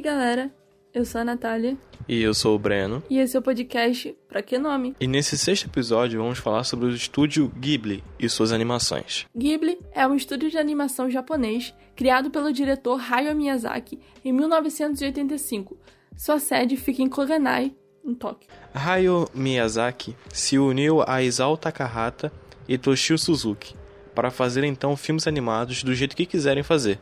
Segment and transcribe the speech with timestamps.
[0.00, 0.50] aí, galera?
[0.92, 1.76] Eu sou a Natália.
[2.08, 3.02] E eu sou o Breno.
[3.08, 4.96] E esse é o podcast Pra Que Nome?
[4.98, 9.26] E nesse sexto episódio vamos falar sobre o estúdio Ghibli e suas animações.
[9.36, 15.76] Ghibli é um estúdio de animação japonês criado pelo diretor Hayao Miyazaki em 1985.
[16.16, 17.72] Sua sede fica em Koganai,
[18.04, 18.48] em Tóquio.
[18.74, 22.32] Hayao Miyazaki se uniu a Isao Takahata
[22.66, 23.76] e Toshio Suzuki
[24.14, 26.98] para fazer então filmes animados do jeito que quiserem fazer.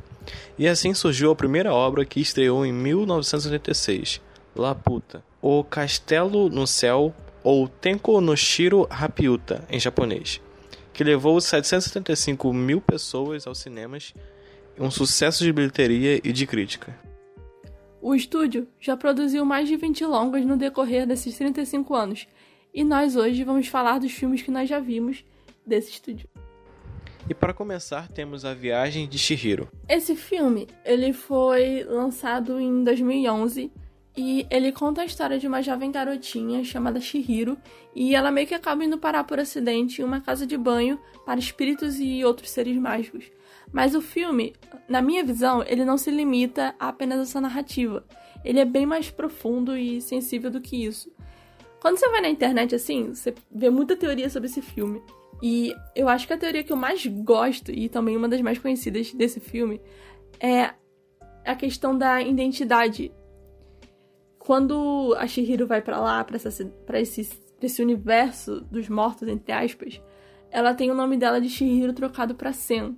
[0.58, 4.20] E assim surgiu a primeira obra que estreou em 1986,
[4.56, 7.14] Laputa, O Castelo no Céu
[7.44, 10.40] ou Tenko no Shiro Hapiuta em japonês,
[10.92, 14.12] que levou 775 mil pessoas aos cinemas,
[14.78, 16.96] um sucesso de bilheteria e de crítica.
[18.00, 22.26] O estúdio já produziu mais de 20 longas no decorrer desses 35 anos,
[22.72, 25.24] e nós hoje vamos falar dos filmes que nós já vimos
[25.66, 26.28] desse estúdio.
[27.28, 29.68] E para começar, temos A Viagem de Shihiro.
[29.86, 33.70] Esse filme, ele foi lançado em 2011
[34.16, 37.58] e ele conta a história de uma jovem garotinha chamada Shihiro
[37.94, 41.38] e ela meio que acaba indo parar por acidente em uma casa de banho para
[41.38, 43.30] espíritos e outros seres mágicos.
[43.70, 44.54] Mas o filme,
[44.88, 48.06] na minha visão, ele não se limita a apenas essa narrativa.
[48.42, 51.12] Ele é bem mais profundo e sensível do que isso.
[51.78, 55.02] Quando você vai na internet assim, você vê muita teoria sobre esse filme.
[55.42, 58.58] E eu acho que a teoria que eu mais gosto, e também uma das mais
[58.58, 59.80] conhecidas desse filme,
[60.40, 60.70] é
[61.44, 63.12] a questão da identidade.
[64.38, 67.28] Quando a Shihiro vai para lá, para esse,
[67.60, 70.00] esse universo dos mortos, entre aspas,
[70.50, 72.96] ela tem o nome dela de Shihiro trocado para Sen.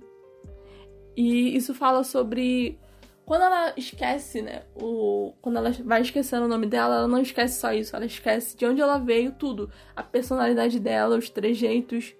[1.15, 2.79] E isso fala sobre
[3.25, 4.63] quando ela esquece, né?
[4.75, 8.57] O, quando ela vai esquecendo o nome dela, ela não esquece só isso, ela esquece
[8.57, 9.69] de onde ela veio, tudo.
[9.95, 12.15] A personalidade dela, os trejeitos,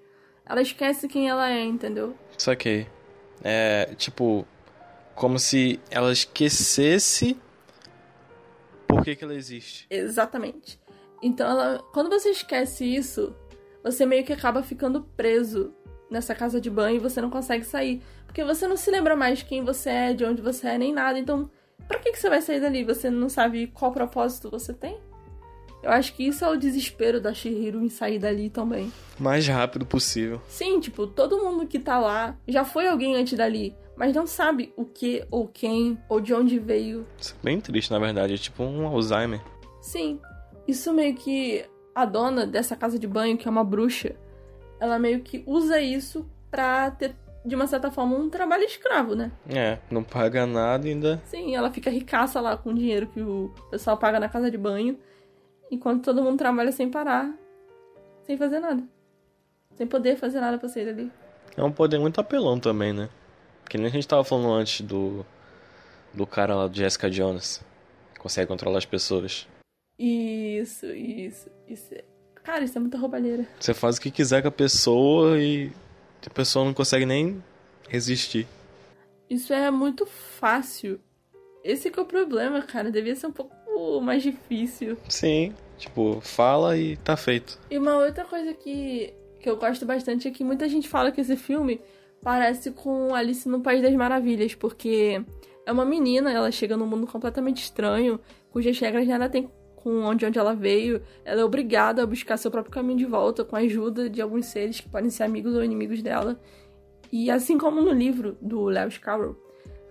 [0.52, 2.14] ela esquece quem ela é, entendeu?
[2.38, 2.86] Saquei.
[3.42, 4.46] É, tipo,
[5.16, 7.40] como se ela esquecesse
[8.86, 9.88] por que, que ela existe.
[9.90, 10.78] Exatamente.
[11.24, 13.34] Então, ela, quando você esquece isso,
[13.82, 15.74] você meio que acaba ficando preso
[16.10, 18.02] nessa casa de banho e você não consegue sair.
[18.26, 21.18] Porque você não se lembra mais quem você é, de onde você é, nem nada.
[21.18, 21.50] Então,
[21.88, 22.84] pra que, que você vai sair dali?
[22.84, 25.00] Você não sabe qual propósito você tem?
[25.84, 28.92] Eu acho que isso é o desespero da Shihiro em sair dali também.
[29.20, 30.40] Mais rápido possível.
[30.48, 34.72] Sim, tipo, todo mundo que tá lá já foi alguém antes dali, mas não sabe
[34.78, 37.06] o que ou quem ou de onde veio.
[37.20, 38.36] Isso é bem triste, na verdade.
[38.36, 39.42] É tipo um Alzheimer.
[39.82, 40.20] Sim.
[40.68, 41.66] Isso meio que
[41.96, 44.16] a dona dessa casa de banho, que é uma bruxa,
[44.80, 47.16] ela meio que usa isso pra ter,
[47.46, 49.32] de uma certa forma, um trabalho escravo, né?
[49.50, 51.22] É, não paga nada ainda.
[51.26, 54.58] Sim, ela fica ricaça lá com o dinheiro que o pessoal paga na casa de
[54.58, 54.98] banho.
[55.72, 57.34] Enquanto todo mundo trabalha sem parar,
[58.24, 58.84] sem fazer nada.
[59.76, 61.10] Sem poder fazer nada pra sair dali.
[61.56, 63.10] É um poder muito apelão também, né?
[63.70, 65.26] Que nem a gente tava falando antes do.
[66.14, 67.64] Do cara lá do Jessica Jones.
[68.20, 69.48] Consegue controlar as pessoas.
[69.98, 71.96] Isso, isso, isso.
[72.44, 73.48] Cara, isso é muita roubalheira.
[73.58, 75.72] Você faz o que quiser com a pessoa e
[76.26, 77.42] a pessoa não consegue nem
[77.88, 78.46] resistir.
[79.30, 81.00] Isso é muito fácil.
[81.64, 82.92] Esse que é o problema, cara.
[82.92, 83.56] Devia ser um pouco
[84.02, 84.98] mais difícil.
[85.08, 87.60] Sim, tipo, fala e tá feito.
[87.70, 91.22] E uma outra coisa que, que eu gosto bastante é que muita gente fala que
[91.22, 91.82] esse filme
[92.22, 95.24] parece com Alice no País das Maravilhas, porque
[95.66, 98.20] é uma menina, ela chega num mundo completamente estranho,
[98.52, 101.02] cujas regras nada tem com onde, onde ela veio.
[101.26, 104.46] Ela é obrigada a buscar seu próprio caminho de volta com a ajuda de alguns
[104.46, 106.40] seres que podem ser amigos ou inimigos dela.
[107.12, 109.36] E assim como no livro do Lewis Carroll,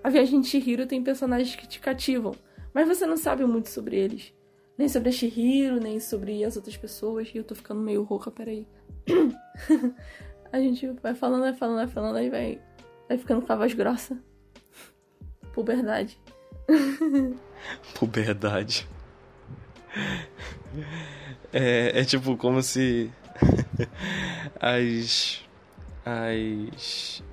[0.02, 2.32] a Viagem de Chihiro tem personagens que te cativam,
[2.72, 4.32] mas você não sabe muito sobre eles.
[4.76, 7.30] Nem sobre a Shihiro, nem sobre as outras pessoas.
[7.34, 8.66] E eu tô ficando meio rouca, peraí.
[10.52, 12.60] a gente vai falando, vai falando, vai falando, aí vai,
[13.08, 14.18] vai ficando com a voz grossa.
[15.52, 16.18] Puberdade.
[17.94, 18.88] Puberdade.
[21.52, 23.10] É, é tipo como se
[24.60, 25.42] as
[26.04, 27.24] as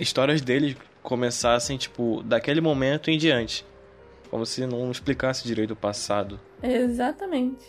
[0.00, 3.66] histórias deles começassem tipo daquele momento em diante.
[4.36, 6.38] Como se não explicasse direito o passado.
[6.62, 7.64] Exatamente.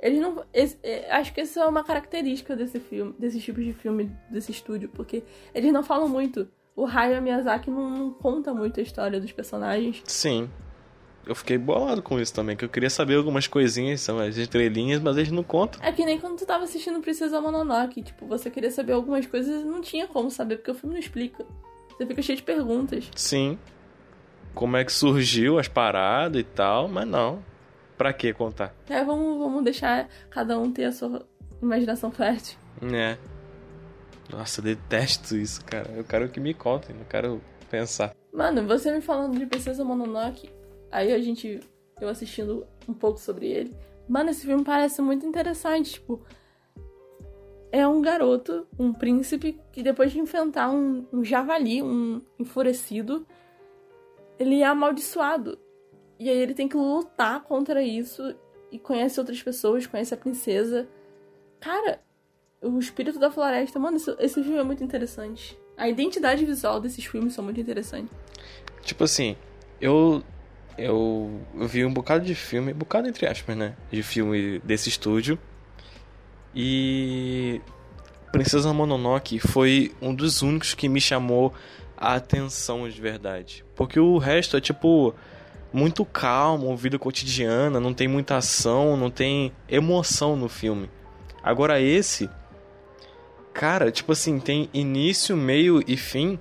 [0.00, 0.44] Eles não.
[0.54, 4.52] Esse, é, acho que essa é uma característica desse filme, desses tipos de filme, desse
[4.52, 6.46] estúdio, porque eles não falam muito.
[6.76, 10.00] O Hayao Miyazaki não, não conta muito a história dos personagens.
[10.04, 10.48] Sim.
[11.26, 15.02] Eu fiquei bolado com isso também, que eu queria saber algumas coisinhas, são as estrelinhas,
[15.02, 15.82] mas eles não contam.
[15.82, 19.60] É que nem quando tu tava assistindo Princesa Mononoke, tipo, você queria saber algumas coisas
[19.60, 21.44] e não tinha como saber, porque o filme não explica.
[21.98, 23.10] Você fica cheio de perguntas.
[23.16, 23.58] Sim
[24.54, 27.42] como é que surgiu as paradas e tal, mas não.
[27.96, 28.74] Pra que contar?
[28.88, 31.26] É, vamos, vamos deixar cada um ter a sua
[31.62, 32.58] imaginação fértil.
[32.82, 33.18] É.
[34.30, 35.90] Nossa, eu detesto isso, cara.
[35.90, 38.14] Eu quero que me contem, não quero pensar.
[38.32, 40.48] Mano, você me falando de Princesa Mononoke,
[40.90, 41.60] Aí a gente,
[42.00, 43.74] eu assistindo um pouco sobre ele.
[44.08, 46.20] Mano, esse filme parece muito interessante, tipo.
[47.72, 53.24] É um garoto, um príncipe, que depois de enfrentar um, um javali, um enfurecido,
[54.40, 55.58] ele é amaldiçoado.
[56.18, 58.34] E aí ele tem que lutar contra isso
[58.72, 60.88] e conhece outras pessoas, conhece a princesa.
[61.60, 62.00] Cara,
[62.62, 65.58] o espírito da floresta, mano, esse, esse filme é muito interessante.
[65.76, 68.10] A identidade visual desses filmes são muito interessantes.
[68.82, 69.36] Tipo assim,
[69.80, 70.22] eu,
[70.76, 73.76] eu eu vi um bocado de filme, um bocado entre aspas, né?
[73.90, 75.38] De filme desse estúdio.
[76.54, 77.60] E
[78.32, 81.52] Princesa Mononoke foi um dos únicos que me chamou
[82.00, 83.64] a atenção de verdade.
[83.76, 85.14] Porque o resto é tipo
[85.72, 90.90] muito calmo, vida cotidiana, não tem muita ação, não tem emoção no filme.
[91.42, 92.28] Agora esse,
[93.52, 96.38] cara, tipo assim, tem início, meio e fim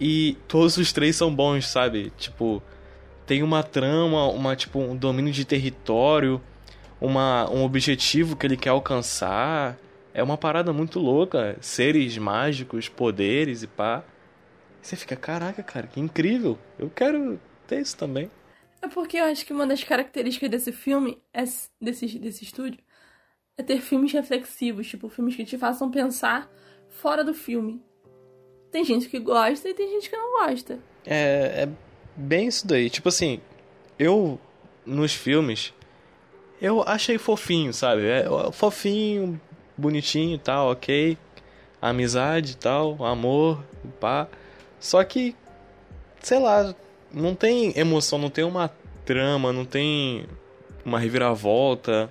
[0.00, 2.12] e todos os três são bons, sabe?
[2.16, 2.62] Tipo,
[3.26, 6.40] tem uma trama, uma tipo um domínio de território,
[7.00, 9.76] uma um objetivo que ele quer alcançar.
[10.12, 14.02] É uma parada muito louca, seres mágicos, poderes e pá.
[14.82, 16.58] Você fica, caraca, cara, que incrível.
[16.78, 18.30] Eu quero ter isso também.
[18.82, 21.44] É porque eu acho que uma das características desse filme, é,
[21.80, 22.80] desse, desse estúdio,
[23.56, 26.50] é ter filmes reflexivos, tipo, filmes que te façam pensar
[26.88, 27.82] fora do filme.
[28.70, 30.78] Tem gente que gosta e tem gente que não gosta.
[31.04, 31.68] É, é
[32.16, 32.88] bem isso daí.
[32.88, 33.40] Tipo assim,
[33.98, 34.40] eu,
[34.86, 35.74] nos filmes,
[36.60, 38.06] eu achei fofinho, sabe?
[38.06, 39.40] É fofinho,
[39.76, 41.18] bonitinho e tal, ok.
[41.82, 43.62] Amizade e tal, amor,
[43.98, 44.28] pá.
[44.80, 45.36] Só que,
[46.20, 46.74] sei lá,
[47.12, 48.68] não tem emoção, não tem uma
[49.04, 50.26] trama, não tem
[50.84, 52.10] uma reviravolta.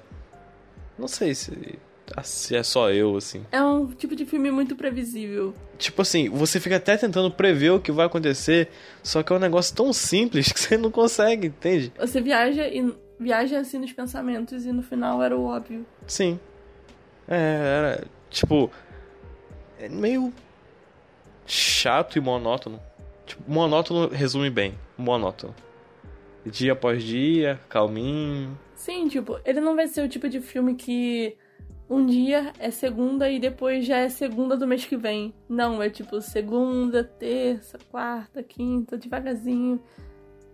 [0.98, 1.80] Não sei se,
[2.24, 3.46] se é só eu, assim.
[3.52, 5.54] É um tipo de filme muito previsível.
[5.78, 8.70] Tipo assim, você fica até tentando prever o que vai acontecer,
[9.02, 11.92] só que é um negócio tão simples que você não consegue, entende?
[11.98, 15.86] Você viaja e viaja assim nos pensamentos e no final era o óbvio.
[16.06, 16.40] Sim.
[17.28, 18.72] É, era tipo
[19.80, 20.34] é meio
[21.50, 22.80] chato e monótono.
[23.26, 24.78] Tipo, monótono resume bem.
[24.98, 25.56] Monótono.
[26.46, 28.58] Dia após dia, calminho.
[28.76, 31.36] Sim, tipo, ele não vai ser o tipo de filme que
[31.90, 35.34] um dia é segunda e depois já é segunda do mês que vem.
[35.50, 39.82] Não, é tipo segunda, terça, quarta, quinta, devagarzinho.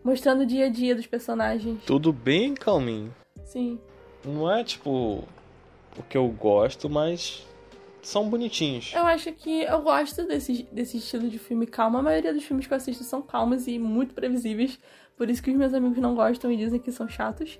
[0.03, 1.83] Mostrando o dia a dia dos personagens.
[1.85, 3.13] Tudo bem calminho.
[3.43, 3.79] Sim.
[4.23, 5.23] Não é tipo
[5.97, 7.45] o que eu gosto, mas
[8.07, 8.93] são bonitinhos.
[8.93, 11.97] Eu acho que eu gosto desse, desse estilo de filme calmo.
[11.97, 14.79] A maioria dos filmes que eu assisto são calmos e muito previsíveis.
[15.17, 17.59] Por isso que os meus amigos não gostam e dizem que são chatos.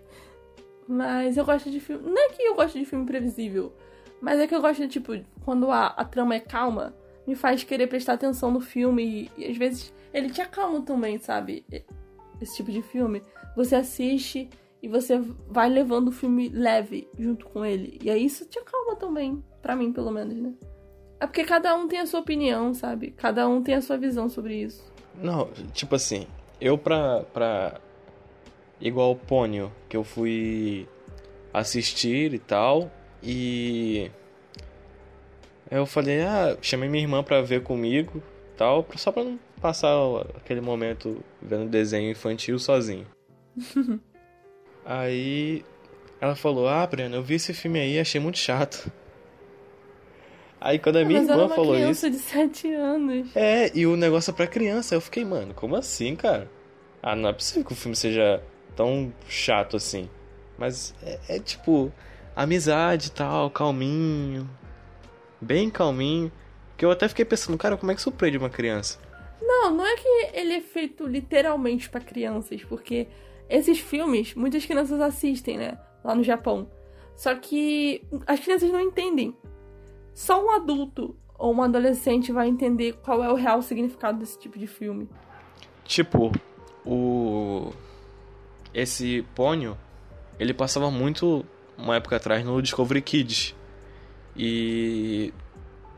[0.88, 2.10] Mas eu gosto de filme.
[2.10, 3.74] Não é que eu gosto de filme previsível.
[4.22, 5.14] Mas é que eu gosto de, tipo,
[5.44, 6.96] quando a, a trama é calma,
[7.26, 9.32] me faz querer prestar atenção no filme.
[9.38, 11.66] E, e às vezes ele te acalma também, sabe?
[12.40, 13.24] Esse tipo de filme.
[13.56, 14.50] Você assiste
[14.86, 18.00] e você vai levando o filme leve junto com ele.
[18.04, 19.44] E aí isso te acalma também.
[19.60, 20.54] Pra mim, pelo menos, né?
[21.20, 23.10] É porque cada um tem a sua opinião, sabe?
[23.18, 24.84] Cada um tem a sua visão sobre isso.
[25.16, 26.28] Não, tipo assim,
[26.62, 27.24] eu pra.
[27.34, 27.82] pra
[28.80, 30.88] igual o Pônio, que eu fui
[31.52, 32.92] assistir e tal,
[33.24, 34.12] e.
[35.72, 38.22] Eu falei, ah, chamei minha irmã pra ver comigo
[38.56, 39.96] tal, só pra não passar
[40.36, 43.08] aquele momento vendo desenho infantil sozinho.
[44.86, 45.66] aí
[46.22, 48.92] ela falou, ah, Breno, eu vi esse filme aí achei muito chato.
[50.62, 52.10] Aí quando a minha Mas irmã falou isso.
[52.10, 53.36] de 7 anos.
[53.36, 54.96] É, e o negócio é pra criança.
[54.96, 56.50] Eu fiquei, mano, como assim, cara?
[57.04, 58.42] Ah, não é possível que o filme seja
[58.76, 60.10] tão chato assim.
[60.58, 61.92] Mas é, é tipo,
[62.36, 64.50] amizade e tal, calminho.
[65.40, 66.32] Bem calminho.
[66.78, 68.98] Que eu até fiquei pensando, cara, como é que surpreende uma criança?
[69.42, 73.08] Não, não é que ele é feito literalmente pra crianças, porque
[73.50, 75.78] esses filmes muitas crianças assistem, né?
[76.04, 76.70] Lá no Japão.
[77.16, 79.36] Só que as crianças não entendem.
[80.14, 84.58] Só um adulto ou um adolescente vai entender qual é o real significado desse tipo
[84.58, 85.10] de filme.
[85.84, 86.32] Tipo,
[86.86, 87.72] o.
[88.74, 89.78] Esse Pônio,
[90.40, 91.46] ele passava muito
[91.78, 93.56] uma época atrás no Discovery Kids.
[94.36, 95.34] E.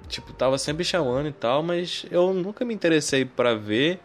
[0.08, 4.00] Tipo, tava sempre chamando e tal, mas eu nunca me interessei para ver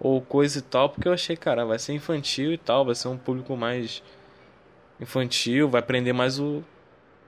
[0.00, 3.08] ou coisa e tal, porque eu achei, cara, vai ser infantil e tal, vai ser
[3.08, 4.02] um público mais
[4.98, 6.64] infantil, vai prender mais o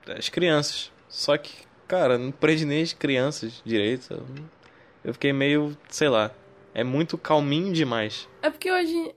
[0.09, 0.91] as crianças.
[1.09, 1.52] Só que,
[1.87, 4.25] cara, não prende nem as crianças direito.
[5.05, 6.31] Eu fiquei meio, sei lá,
[6.75, 8.29] é muito calminho demais.
[8.41, 9.14] É porque hoje.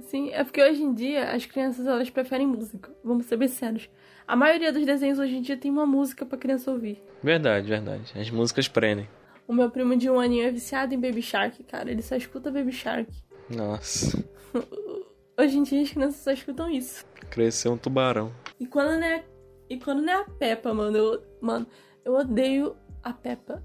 [0.00, 2.90] Sim, é porque hoje em dia as crianças elas preferem música.
[3.04, 3.88] Vamos ser bem sérios.
[4.26, 7.02] A maioria dos desenhos hoje em dia tem uma música pra criança ouvir.
[7.22, 8.18] Verdade, verdade.
[8.18, 9.08] As músicas prendem.
[9.50, 11.90] O meu primo de um aninho é viciado em Baby Shark, cara.
[11.90, 13.10] Ele só escuta Baby Shark.
[13.48, 14.24] Nossa.
[15.36, 17.04] Hoje em dia as crianças só escutam isso.
[17.30, 18.32] Cresceu um tubarão.
[18.60, 19.24] E quando não é,
[19.68, 21.66] e quando não é a Peppa, mano, eu, mano,
[22.04, 23.60] eu odeio a Peppa.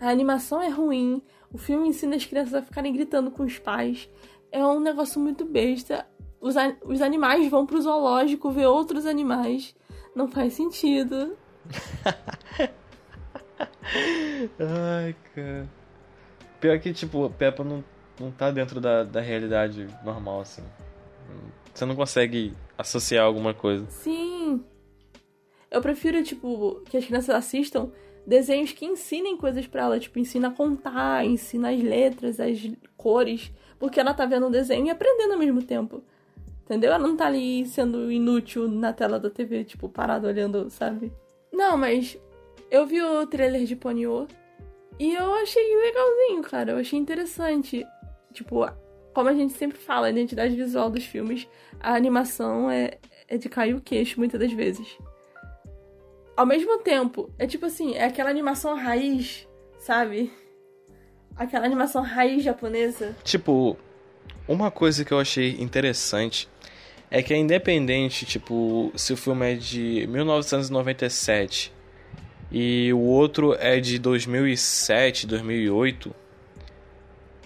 [0.00, 1.20] A animação é ruim,
[1.52, 4.08] o filme ensina as crianças a ficarem gritando com os pais.
[4.52, 6.06] É um negócio muito besta.
[6.40, 9.74] Os, os animais vão pro zoológico ver outros animais.
[10.14, 11.36] Não faz sentido.
[14.58, 15.68] Ai, cara.
[16.60, 17.84] Pior que, tipo, Peppa não,
[18.18, 20.62] não tá dentro da, da realidade normal, assim.
[21.72, 23.86] Você não consegue associar alguma coisa.
[23.90, 24.64] Sim.
[25.70, 27.90] Eu prefiro, tipo, que as crianças assistam
[28.26, 32.58] desenhos que ensinem coisas para ela, tipo, ensina a contar, ensina as letras, as
[32.96, 36.02] cores, porque ela tá vendo um desenho e aprendendo ao mesmo tempo.
[36.64, 36.92] Entendeu?
[36.92, 41.10] Ela não tá ali sendo inútil na tela da TV, tipo, parado olhando, sabe?
[41.50, 42.18] Não, mas
[42.70, 44.28] eu vi o trailer de Ponyo
[44.98, 46.72] e eu achei legalzinho, cara.
[46.72, 47.86] Eu achei interessante.
[48.32, 48.68] Tipo,
[49.14, 51.48] como a gente sempre fala, a identidade visual dos filmes,
[51.80, 54.98] a animação é, é de cair o queixo muitas das vezes.
[56.36, 59.48] Ao mesmo tempo, é tipo assim, é aquela animação raiz,
[59.78, 60.32] sabe?
[61.36, 63.16] Aquela animação raiz japonesa.
[63.24, 63.76] Tipo,
[64.46, 66.48] uma coisa que eu achei interessante
[67.10, 71.72] é que é independente, tipo, se o filme é de 1997
[72.50, 76.14] e o outro é de 2007, 2008,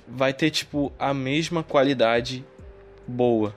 [0.06, 2.44] vai ter, tipo, a mesma qualidade
[3.06, 3.54] boa.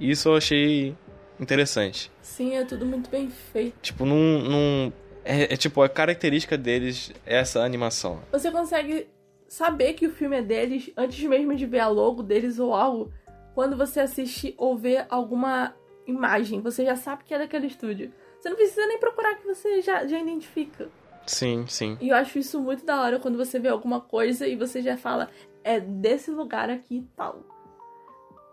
[0.00, 0.96] Isso eu achei
[1.38, 2.10] interessante.
[2.20, 3.76] Sim, é tudo muito bem feito.
[3.80, 4.42] Tipo, num.
[4.42, 4.92] num
[5.24, 8.20] é, é, tipo, a característica deles é essa animação.
[8.32, 9.06] Você consegue
[9.46, 13.12] saber que o filme é deles antes mesmo de ver a logo deles ou algo.
[13.54, 18.12] Quando você assiste ou vê alguma imagem, você já sabe que é daquele estúdio.
[18.42, 20.88] Você não precisa nem procurar que você já, já identifica.
[21.24, 21.96] Sim, sim.
[22.00, 24.96] E eu acho isso muito da hora quando você vê alguma coisa e você já
[24.96, 25.30] fala,
[25.62, 27.44] é desse lugar aqui e tal.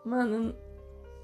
[0.05, 0.55] Mano,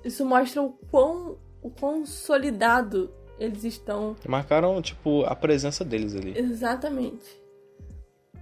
[0.04, 4.16] isso mostra o quão o quão solidado eles estão.
[4.28, 6.36] Marcaram, tipo, a presença deles ali.
[6.36, 7.40] Exatamente.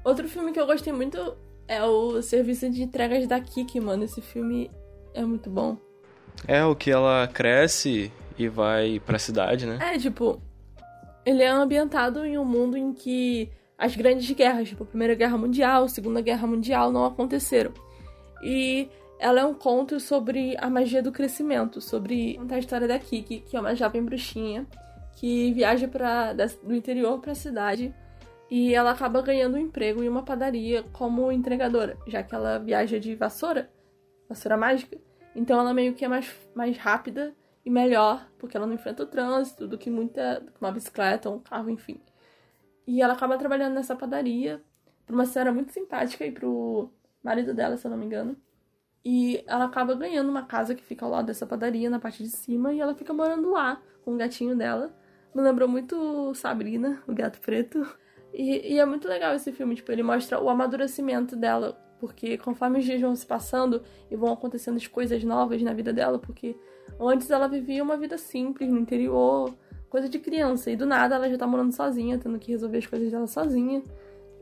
[0.05, 1.35] Outro filme que eu gostei muito
[1.67, 4.05] é o Serviço de Entregas da Kiki, mano.
[4.05, 4.71] Esse filme
[5.13, 5.77] é muito bom.
[6.47, 9.79] É o que ela cresce e vai pra cidade, né?
[9.81, 10.41] É, tipo,
[11.25, 15.37] ele é ambientado em um mundo em que as grandes guerras, tipo, a Primeira Guerra
[15.37, 17.73] Mundial, a Segunda Guerra Mundial, não aconteceram.
[18.43, 23.39] E ela é um conto sobre a magia do crescimento, sobre a história da Kiki,
[23.39, 24.67] que é uma jovem bruxinha
[25.15, 27.93] que viaja pra, do interior para a cidade
[28.49, 32.99] e ela acaba ganhando um emprego em uma padaria como entregadora, já que ela viaja
[32.99, 33.69] de vassoura,
[34.27, 34.97] vassoura mágica.
[35.35, 37.33] Então ela meio que é mais, mais rápida
[37.65, 41.69] e melhor, porque ela não enfrenta o trânsito do que muita uma bicicleta, um carro,
[41.69, 42.01] enfim.
[42.85, 44.61] E ela acaba trabalhando nessa padaria
[45.05, 46.91] pra uma senhora muito simpática e pro
[47.23, 48.35] marido dela, se eu não me engano.
[49.05, 52.29] E ela acaba ganhando uma casa que fica ao lado dessa padaria, na parte de
[52.29, 54.95] cima, e ela fica morando lá com o gatinho dela.
[55.33, 57.85] Me lembrou muito Sabrina, o gato preto.
[58.33, 62.79] E, e, é muito legal esse filme, tipo, ele mostra o amadurecimento dela, porque conforme
[62.79, 63.81] os dias vão se passando
[64.11, 66.53] e vão acontecendo as coisas novas na vida dela, porque
[66.99, 69.55] antes ela vivia uma vida simples no interior,
[69.89, 72.85] coisa de criança, e do nada ela já tá morando sozinha, tendo que resolver as
[72.85, 73.81] coisas dela sozinha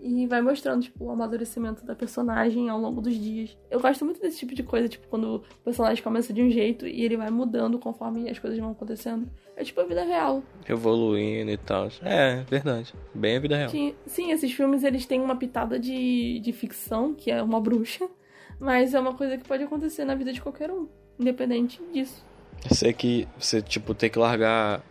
[0.02, 3.56] e vai mostrando, tipo, o amadurecimento da personagem ao longo dos dias.
[3.70, 6.88] Eu gosto muito desse tipo de coisa, tipo, quando o personagem começa de um jeito
[6.88, 9.30] e ele vai mudando conforme as coisas vão acontecendo.
[9.56, 10.42] É tipo a vida real.
[10.68, 11.90] Evoluindo e tal.
[12.02, 12.94] É, verdade.
[13.14, 13.70] Bem a vida real.
[13.70, 18.10] Sim, sim, esses filmes eles têm uma pitada de, de ficção, que é uma bruxa,
[18.60, 20.88] mas é uma coisa que pode acontecer na vida de qualquer um,
[21.20, 22.26] independente disso.
[22.68, 24.84] Eu sei que você, tipo, tem que largar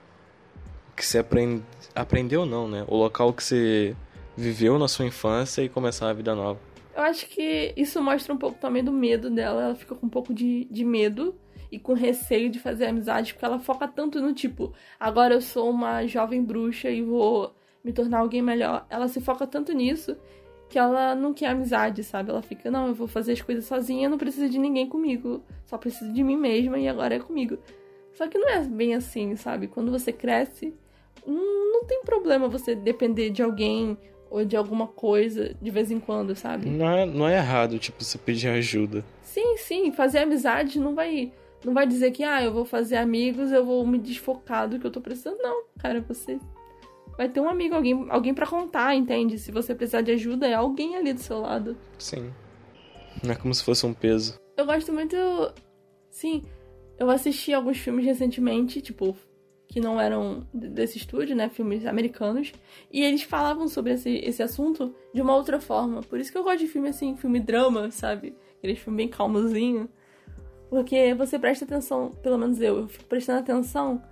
[0.97, 1.63] que você aprende...
[1.95, 2.85] aprendeu não, né?
[2.87, 3.97] O local que você
[4.37, 6.61] viveu na sua infância e começar uma vida nova.
[6.95, 9.63] Eu acho que isso mostra um pouco também do medo dela.
[9.63, 11.35] Ela fica com um pouco de, de medo
[11.71, 15.71] e com receio de fazer amizade, porque ela foca tanto no tipo, agora eu sou
[15.71, 18.87] uma jovem bruxa e vou me tornar alguém melhor.
[18.91, 20.17] Ela se foca tanto nisso
[20.69, 22.31] que ela não quer amizade, sabe?
[22.31, 25.77] Ela fica, não, eu vou fazer as coisas sozinha, não preciso de ninguém comigo, só
[25.77, 27.59] preciso de mim mesma e agora é comigo.
[28.13, 29.67] Só que não é bem assim, sabe?
[29.67, 30.75] Quando você cresce,
[31.27, 33.99] não tem problema você depender de alguém
[34.31, 36.71] ou de alguma coisa de vez em quando, sabe?
[36.71, 39.05] Não é, não é errado, tipo, você pedir ajuda.
[39.23, 41.33] Sim, sim, fazer amizade não vai
[41.65, 44.87] não vai dizer que, ah, eu vou fazer amigos, eu vou me desfocar do que
[44.87, 45.37] eu tô precisando.
[45.43, 46.39] Não, cara, você
[47.19, 49.39] vai ter um amigo, alguém, alguém para contar, entende?
[49.39, 51.77] Se você precisar de ajuda, é alguém ali do seu lado.
[51.99, 52.33] Sim.
[53.23, 54.41] Não é como se fosse um peso.
[54.57, 55.17] Eu gosto muito.
[56.09, 56.45] Sim,
[56.99, 59.15] eu assisti alguns filmes recentemente, tipo
[59.71, 61.49] que não eram desse estúdio, né?
[61.49, 62.53] Filmes americanos.
[62.91, 66.03] E eles falavam sobre esse, esse assunto de uma outra forma.
[66.03, 68.35] Por isso que eu gosto de filme assim, filme drama, sabe?
[68.59, 69.89] Aqueles filme bem calmozinho.
[70.69, 74.03] Porque você presta atenção, pelo menos eu, eu fico prestando atenção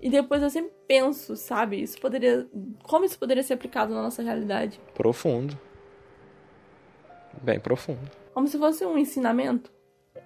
[0.00, 1.82] e depois eu sempre penso, sabe?
[1.82, 2.46] Isso poderia.
[2.82, 4.78] Como isso poderia ser aplicado na nossa realidade?
[4.94, 5.58] Profundo.
[7.42, 8.10] Bem profundo.
[8.34, 9.72] Como se fosse um ensinamento.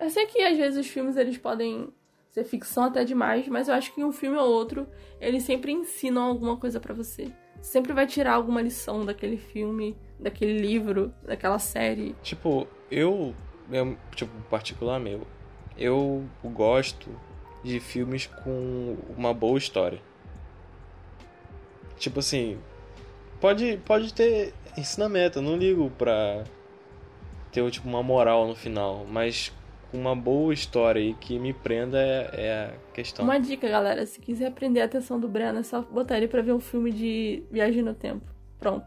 [0.00, 1.88] Eu sei que às vezes os filmes eles podem
[2.32, 4.88] ser ficção até demais, mas eu acho que um filme ou outro
[5.20, 7.30] eles sempre ensinam alguma coisa para você.
[7.60, 12.16] Sempre vai tirar alguma lição daquele filme, daquele livro, daquela série.
[12.22, 13.34] Tipo, eu,
[13.70, 15.26] eu tipo, particular meu,
[15.76, 17.10] eu gosto
[17.62, 20.00] de filmes com uma boa história.
[21.98, 22.58] Tipo assim,
[23.40, 26.42] pode, pode ter ensinamento, eu não ligo pra
[27.52, 29.52] ter tipo, uma moral no final, mas
[29.92, 33.24] uma boa história e que me prenda é, é, a questão.
[33.24, 36.42] Uma dica, galera, se quiser aprender a atenção do Breno, é só botar ele pra
[36.42, 38.24] ver um filme de viagem no tempo.
[38.58, 38.86] Pronto.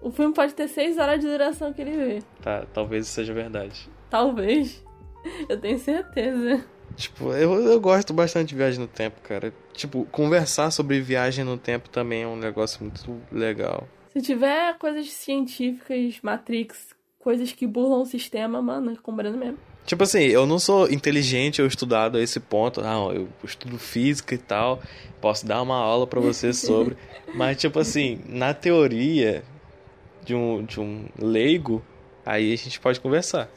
[0.00, 2.22] O filme pode ter seis horas de duração que ele vê.
[2.42, 3.88] Tá, talvez isso seja verdade.
[4.10, 4.84] Talvez.
[5.48, 6.62] Eu tenho certeza.
[6.96, 9.52] Tipo, eu, eu gosto bastante de viagem no tempo, cara.
[9.72, 13.88] Tipo, conversar sobre viagem no tempo também é um negócio muito legal.
[14.12, 19.58] Se tiver coisas científicas, Matrix, coisas que burlam o sistema, mano, é comprando mesmo.
[19.86, 22.82] Tipo assim, eu não sou inteligente ou estudado a esse ponto.
[22.82, 24.80] Não, eu estudo física e tal.
[25.20, 26.96] Posso dar uma aula para você sobre.
[27.34, 29.42] mas, tipo assim, na teoria
[30.22, 31.82] de um, de um leigo,
[32.24, 33.50] aí a gente pode conversar.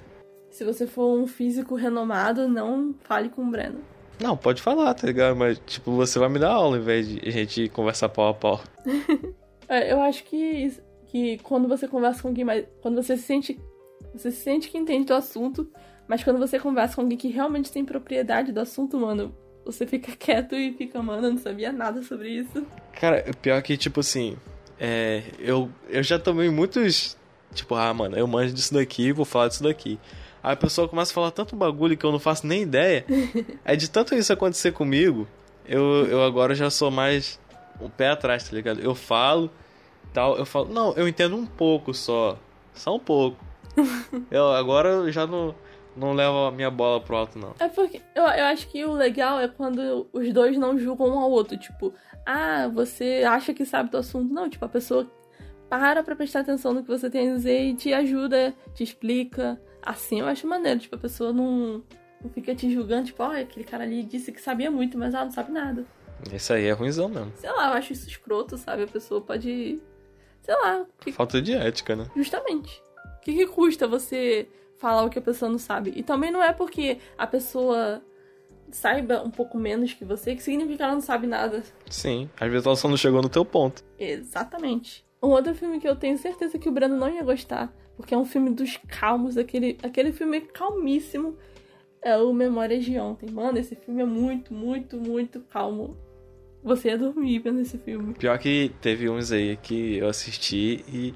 [0.49, 3.79] Se você for um físico renomado, não fale com o Breno.
[4.19, 5.35] Não, pode falar, tá ligado?
[5.35, 8.33] Mas, tipo, você vai me dar aula em vez de a gente conversar pau a
[8.33, 8.61] pau.
[9.69, 10.73] é, eu acho que,
[11.17, 12.65] que quando você conversa com alguém mais.
[12.81, 13.59] Quando você se sente.
[14.13, 15.69] Você se sente que entende do assunto,
[16.07, 20.11] mas quando você conversa com alguém que realmente tem propriedade do assunto, mano, você fica
[20.17, 22.65] quieto e fica, mano, eu não sabia nada sobre isso.
[22.93, 24.37] Cara, pior que, tipo assim.
[24.79, 27.17] É, eu, eu já tomei muitos.
[27.53, 29.99] Tipo, ah, mano, eu manjo disso daqui, vou falar disso daqui.
[30.43, 33.03] Aí a pessoa começa a falar tanto bagulho que eu não faço nem ideia.
[33.65, 35.27] Aí de tanto isso acontecer comigo,
[35.65, 37.39] eu, eu agora já sou mais
[37.79, 38.79] o um pé atrás, tá ligado?
[38.79, 39.49] Eu falo,
[40.13, 42.37] tal, eu falo, não, eu entendo um pouco só.
[42.73, 43.37] Só um pouco.
[44.31, 45.53] eu agora eu já não,
[45.95, 47.53] não levo a minha bola pro alto, não.
[47.59, 51.19] É porque eu, eu acho que o legal é quando os dois não julgam um
[51.19, 51.57] ao outro.
[51.57, 51.93] Tipo,
[52.25, 54.33] ah, você acha que sabe do assunto.
[54.33, 55.09] Não, tipo, a pessoa
[55.69, 59.59] para pra prestar atenção no que você tem a dizer e te ajuda, te explica.
[59.81, 61.83] Assim eu acho maneiro, tipo, a pessoa não,
[62.21, 65.25] não fica te julgando, tipo, oh, aquele cara ali disse que sabia muito, mas ela
[65.25, 65.85] não sabe nada.
[66.33, 67.31] Isso aí é ruimzão mesmo.
[67.35, 68.83] Sei lá, eu acho isso escroto, sabe?
[68.83, 69.79] A pessoa pode.
[70.47, 70.85] Sei lá.
[70.99, 71.11] Que...
[71.11, 72.07] Falta de ética, né?
[72.15, 72.81] Justamente.
[73.17, 74.47] O que, que custa você
[74.79, 75.93] falar o que a pessoa não sabe?
[75.95, 78.01] E também não é porque a pessoa
[78.71, 81.61] saiba um pouco menos que você que significa que ela não sabe nada.
[81.89, 83.83] Sim, às vezes ela só não chegou no teu ponto.
[83.99, 85.05] Exatamente.
[85.21, 88.17] Um outro filme que eu tenho certeza que o Brando não ia gostar porque é
[88.17, 91.35] um filme dos calmos, aquele, aquele filme calmíssimo.
[91.99, 93.29] É o Memórias de Ontem.
[93.31, 95.97] Mano, esse filme é muito, muito, muito calmo.
[96.67, 98.13] Você ia dormir vendo esse filme.
[98.13, 101.13] Pior que teve uns aí que eu assisti e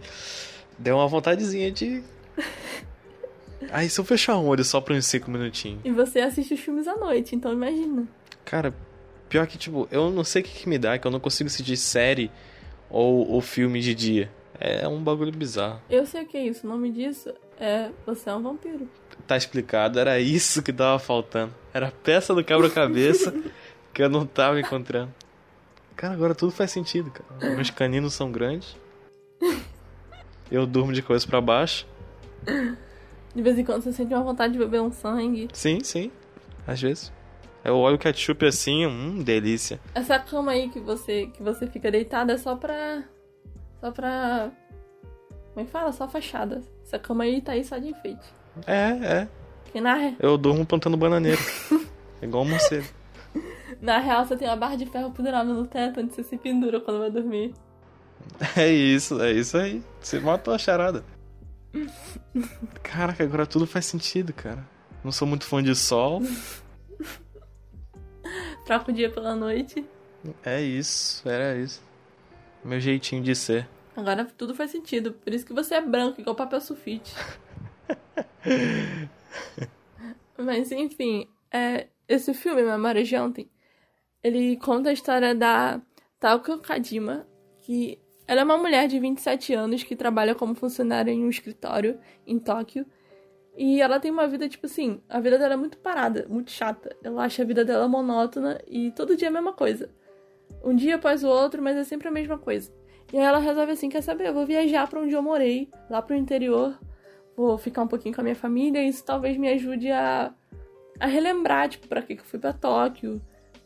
[0.80, 2.02] deu uma vontadezinha de.
[3.70, 5.82] Aí se eu fechar um olho só por uns 5 minutinhos.
[5.86, 8.08] E você assiste os filmes à noite, então imagina.
[8.44, 8.74] Cara,
[9.30, 11.48] pior que, tipo, eu não sei o que, que me dá, que eu não consigo
[11.48, 12.32] assistir série
[12.90, 14.32] ou, ou filme de dia.
[14.60, 15.80] É um bagulho bizarro.
[15.90, 16.66] Eu sei o que é isso.
[16.66, 18.90] O nome disso é Você é um Vampiro.
[19.28, 21.54] Tá explicado, era isso que tava faltando.
[21.72, 23.32] Era a peça do quebra-cabeça
[23.94, 25.14] que eu não tava encontrando.
[26.02, 27.54] Cara, agora tudo faz sentido, cara.
[27.54, 28.76] Meus caninos são grandes.
[30.50, 31.86] Eu durmo de coisa para baixo.
[33.36, 35.48] De vez em quando você sente uma vontade de beber um sangue.
[35.54, 36.12] Sim, sim.
[36.66, 37.14] Às vezes.
[37.64, 39.80] Eu olho o ketchup assim, hum, delícia.
[39.94, 43.04] Essa cama aí que você, que você fica deitado é só pra
[43.80, 44.50] só pra.
[45.54, 45.92] Como é que fala?
[45.92, 46.64] Só fachada.
[46.84, 48.26] Essa cama aí tá aí só de enfeite.
[48.66, 49.28] É, é.
[49.76, 50.16] E na.
[50.20, 51.42] Eu durmo plantando bananeiro.
[52.24, 52.88] igual um morcego.
[53.82, 56.80] Na real, você tem uma barra de ferro pendurada no teto onde você se pendura
[56.80, 57.54] quando vai dormir.
[58.56, 59.84] É isso, é isso aí.
[60.00, 61.04] Você matou a charada.
[62.84, 64.64] Caraca, agora tudo faz sentido, cara.
[65.04, 66.22] Não sou muito fã de sol.
[68.66, 69.84] Troca o dia pela noite.
[70.46, 71.82] É isso, era isso.
[72.64, 73.68] Meu jeitinho de ser.
[73.96, 75.12] Agora tudo faz sentido.
[75.14, 77.16] Por isso que você é branco, igual papel sulfite.
[80.38, 83.50] Mas enfim, é, esse filme, Memória de Ontem,
[84.24, 85.82] ele conta a história da
[86.20, 87.28] Taoko Kajima,
[87.62, 92.00] que ela é uma mulher de 27 anos que trabalha como funcionária em um escritório
[92.26, 92.86] em Tóquio.
[93.58, 96.96] E ela tem uma vida, tipo assim, a vida dela é muito parada, muito chata.
[97.04, 99.90] Ela acha a vida dela monótona e todo dia é a mesma coisa
[100.64, 102.72] um dia após o outro, mas é sempre a mesma coisa.
[103.12, 106.02] E aí ela resolve assim, quer saber, eu vou viajar para onde eu morei, lá
[106.02, 106.80] pro interior,
[107.36, 110.34] vou ficar um pouquinho com a minha família, e isso talvez me ajude a
[111.00, 113.20] a relembrar, tipo, pra que eu fui pra Tóquio,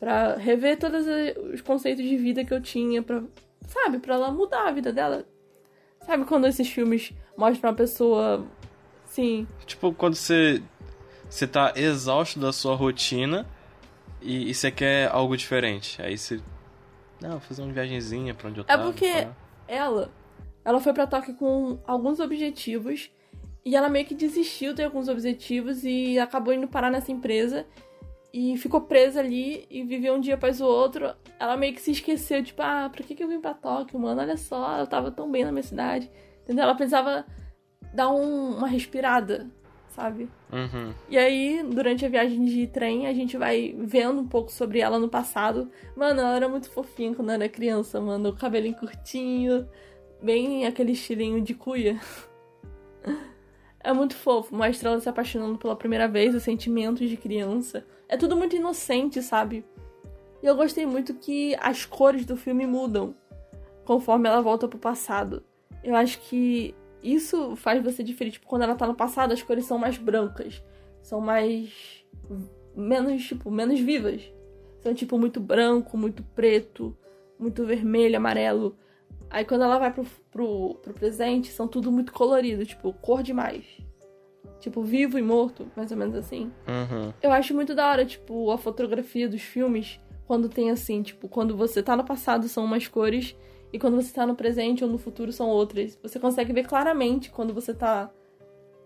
[0.05, 1.03] pra rever todos
[1.51, 3.23] os conceitos de vida que eu tinha, pra,
[3.65, 5.25] sabe, pra ela mudar a vida dela.
[6.05, 8.45] Sabe quando esses filmes mostram uma pessoa,
[9.07, 9.47] sim...
[9.65, 10.61] Tipo, quando você,
[11.27, 13.47] você tá exausto da sua rotina
[14.21, 15.99] e, e você quer algo diferente.
[15.99, 16.39] Aí você...
[17.19, 18.83] Não, vou fazer uma viagenzinha pra onde eu É tava.
[18.83, 19.35] porque pá.
[19.67, 20.11] ela,
[20.63, 23.09] ela foi pra Tóquio com alguns objetivos
[23.65, 27.65] e ela meio que desistiu de alguns objetivos e acabou indo parar nessa empresa
[28.37, 31.09] e ficou presa ali e viveu um dia após o outro.
[31.39, 34.19] Ela meio que se esqueceu, tipo, ah, pra que, que eu vim pra Tóquio, mano?
[34.19, 36.11] Olha só, eu tava tão bem na minha cidade.
[36.43, 36.63] Entendeu?
[36.65, 37.25] Ela precisava
[37.93, 39.47] dar um- uma respirada,
[39.87, 40.27] sabe?
[40.51, 40.93] Uhum.
[41.09, 44.99] E aí, durante a viagem de trem, a gente vai vendo um pouco sobre ela
[44.99, 45.71] no passado.
[45.95, 48.29] Mano, ela era muito fofinha quando era criança, mano.
[48.29, 49.65] O cabelinho curtinho,
[50.21, 51.97] bem aquele estilinho de cuia.
[53.87, 54.55] É muito fofo.
[54.55, 57.85] Mostra ela se apaixonando pela primeira vez, os sentimentos de criança.
[58.07, 59.65] É tudo muito inocente, sabe?
[60.41, 63.15] E eu gostei muito que as cores do filme mudam
[63.83, 65.43] conforme ela volta pro passado.
[65.83, 68.33] Eu acho que isso faz você diferir.
[68.33, 70.63] Tipo, quando ela tá no passado, as cores são mais brancas.
[71.01, 71.71] São mais.
[72.75, 74.21] menos, tipo, menos vivas.
[74.79, 76.97] São, tipo, muito branco, muito preto,
[77.39, 78.77] muito vermelho, amarelo.
[79.29, 83.65] Aí quando ela vai pro, pro, pro presente, são tudo muito colorido, tipo, cor demais.
[84.59, 86.51] Tipo, vivo e morto, mais ou menos assim.
[86.67, 87.13] Uhum.
[87.21, 91.55] Eu acho muito da hora, tipo, a fotografia dos filmes, quando tem assim, tipo, quando
[91.55, 93.35] você tá no passado são umas cores
[93.71, 95.97] e quando você tá no presente ou no futuro são outras.
[96.01, 98.09] Você consegue ver claramente quando você tá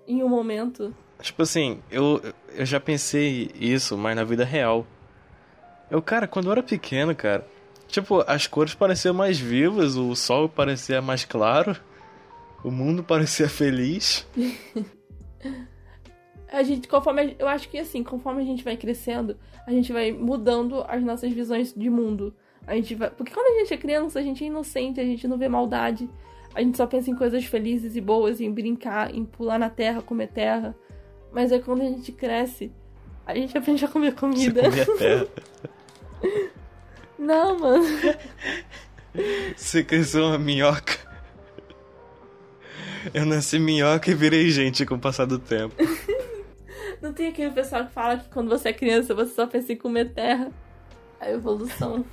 [0.08, 0.93] em um momento.
[1.21, 2.21] Tipo assim, eu,
[2.55, 4.86] eu já pensei isso, mas na vida real.
[5.89, 7.45] Eu, cara, quando eu era pequeno, cara,
[7.88, 11.75] tipo, as cores pareciam mais vivas, o sol parecia mais claro,
[12.63, 14.27] o mundo parecia feliz.
[16.52, 17.36] A gente, conforme.
[17.38, 21.32] eu acho que assim, conforme a gente vai crescendo, a gente vai mudando as nossas
[21.32, 22.34] visões de mundo.
[22.65, 23.10] A gente vai.
[23.10, 26.10] Porque quando a gente é criança, a gente é inocente, a gente não vê maldade.
[26.54, 30.02] A gente só pensa em coisas felizes e boas, em brincar, em pular na terra,
[30.02, 30.75] comer terra.
[31.32, 32.71] Mas aí quando a gente cresce,
[33.25, 34.62] a gente aprende a comer Você comida.
[34.63, 35.28] comia terra.
[37.19, 37.86] Não, mano.
[39.56, 41.08] Você cresceu uma minhoca.
[43.13, 45.75] Eu nasci minhoca e virei gente com o passar do tempo.
[47.01, 49.77] Não tem aquele pessoal que fala que quando você é criança você só pensa em
[49.77, 50.51] comer terra.
[51.19, 52.05] A evolução.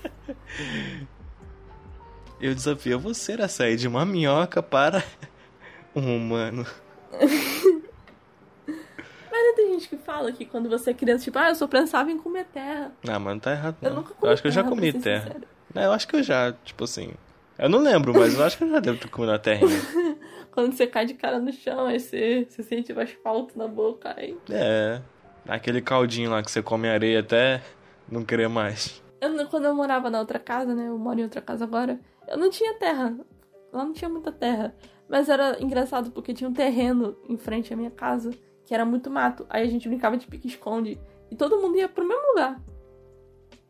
[2.40, 5.02] Eu desafio você a sair de uma minhoca para
[5.94, 6.66] um humano.
[8.66, 11.66] Mas não tem gente que fala que quando você é criança, tipo, ah, eu só
[11.68, 12.90] pensava em comer terra.
[13.06, 13.76] Ah, mano, tá errado.
[13.82, 13.96] Eu Não.
[13.98, 15.36] nunca comi eu acho que eu já comi terra.
[15.74, 17.12] Não, eu acho que eu já, tipo assim.
[17.58, 19.68] Eu não lembro, mas eu acho que eu já devo ter comido uma terrinha.
[20.56, 24.14] Quando você cai de cara no chão, aí você, você sente o asfalto na boca.
[24.16, 24.38] Aí...
[24.48, 25.02] É.
[25.46, 27.60] Aquele caldinho lá que você come areia até
[28.10, 29.02] não querer mais.
[29.20, 30.88] Eu, quando eu morava na outra casa, né?
[30.88, 32.00] Eu moro em outra casa agora.
[32.26, 33.14] Eu não tinha terra.
[33.70, 34.74] Lá não tinha muita terra.
[35.06, 38.30] Mas era engraçado porque tinha um terreno em frente à minha casa
[38.64, 39.44] que era muito mato.
[39.50, 40.98] Aí a gente brincava de pique-esconde.
[41.30, 42.58] E todo mundo ia pro mesmo lugar.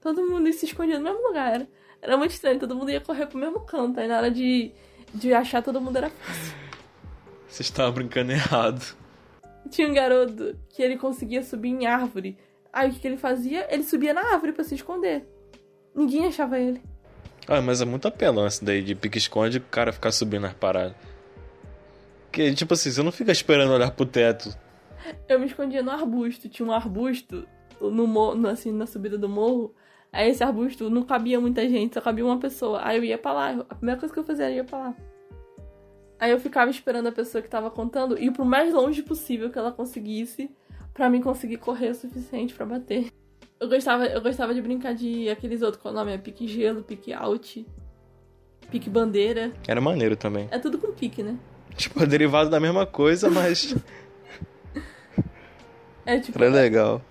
[0.00, 1.52] Todo mundo se escondia no mesmo lugar.
[1.52, 1.68] Era,
[2.00, 2.60] era muito estranho.
[2.60, 3.98] Todo mundo ia correr pro mesmo canto.
[3.98, 4.70] Aí na hora de,
[5.12, 6.65] de achar, todo mundo era fácil.
[7.48, 8.96] Você estava brincando errado.
[9.70, 12.36] Tinha um garoto que ele conseguia subir em árvore.
[12.72, 13.66] Aí o que, que ele fazia?
[13.72, 15.26] Ele subia na árvore pra se esconder.
[15.94, 16.82] Ninguém achava ele.
[17.48, 20.52] Ah, mas é muito apelão esse daí de pique-esconde e o cara ficar subindo nas
[20.54, 20.94] paradas.
[22.30, 24.54] Que, tipo assim, você não fica esperando olhar pro teto.
[25.28, 26.48] Eu me escondia no arbusto.
[26.48, 27.46] Tinha um arbusto
[27.80, 29.74] no, mo- no- assim, na subida do morro.
[30.12, 32.80] Aí esse arbusto não cabia muita gente, só cabia uma pessoa.
[32.84, 33.50] Aí eu ia pra lá.
[33.70, 34.94] A primeira coisa que eu fazia era ir pra lá.
[36.18, 39.58] Aí eu ficava esperando a pessoa que tava contando ir pro mais longe possível que
[39.58, 40.50] ela conseguisse
[40.94, 43.08] pra mim conseguir correr o suficiente pra bater.
[43.60, 46.12] Eu gostava, eu gostava de brincar de aqueles outros, qual é o nome?
[46.12, 47.66] É pique gelo, pique out,
[48.70, 49.52] pique bandeira.
[49.66, 50.48] Era maneiro também.
[50.50, 51.36] É tudo com pique, né?
[51.76, 53.74] Tipo, é derivado da mesma coisa, mas
[56.06, 57.02] É tipo, era legal.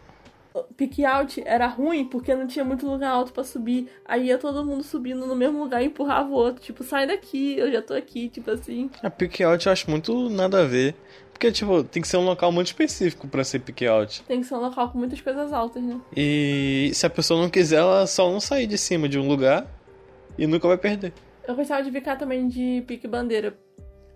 [0.64, 3.90] Pique out era ruim porque não tinha muito lugar alto pra subir.
[4.06, 6.64] Aí ia todo mundo subindo no mesmo lugar e empurrava o outro.
[6.64, 8.90] Tipo, sai daqui, eu já tô aqui, tipo assim.
[9.04, 10.96] A pick out eu acho muito nada a ver.
[11.32, 14.24] Porque, tipo, tem que ser um local muito específico pra ser pick out.
[14.24, 16.00] Tem que ser um local com muitas coisas altas, né?
[16.16, 19.68] E se a pessoa não quiser, ela só não sair de cima de um lugar
[20.38, 21.12] e nunca vai perder.
[21.46, 23.58] Eu gostava de ficar também de pique bandeira.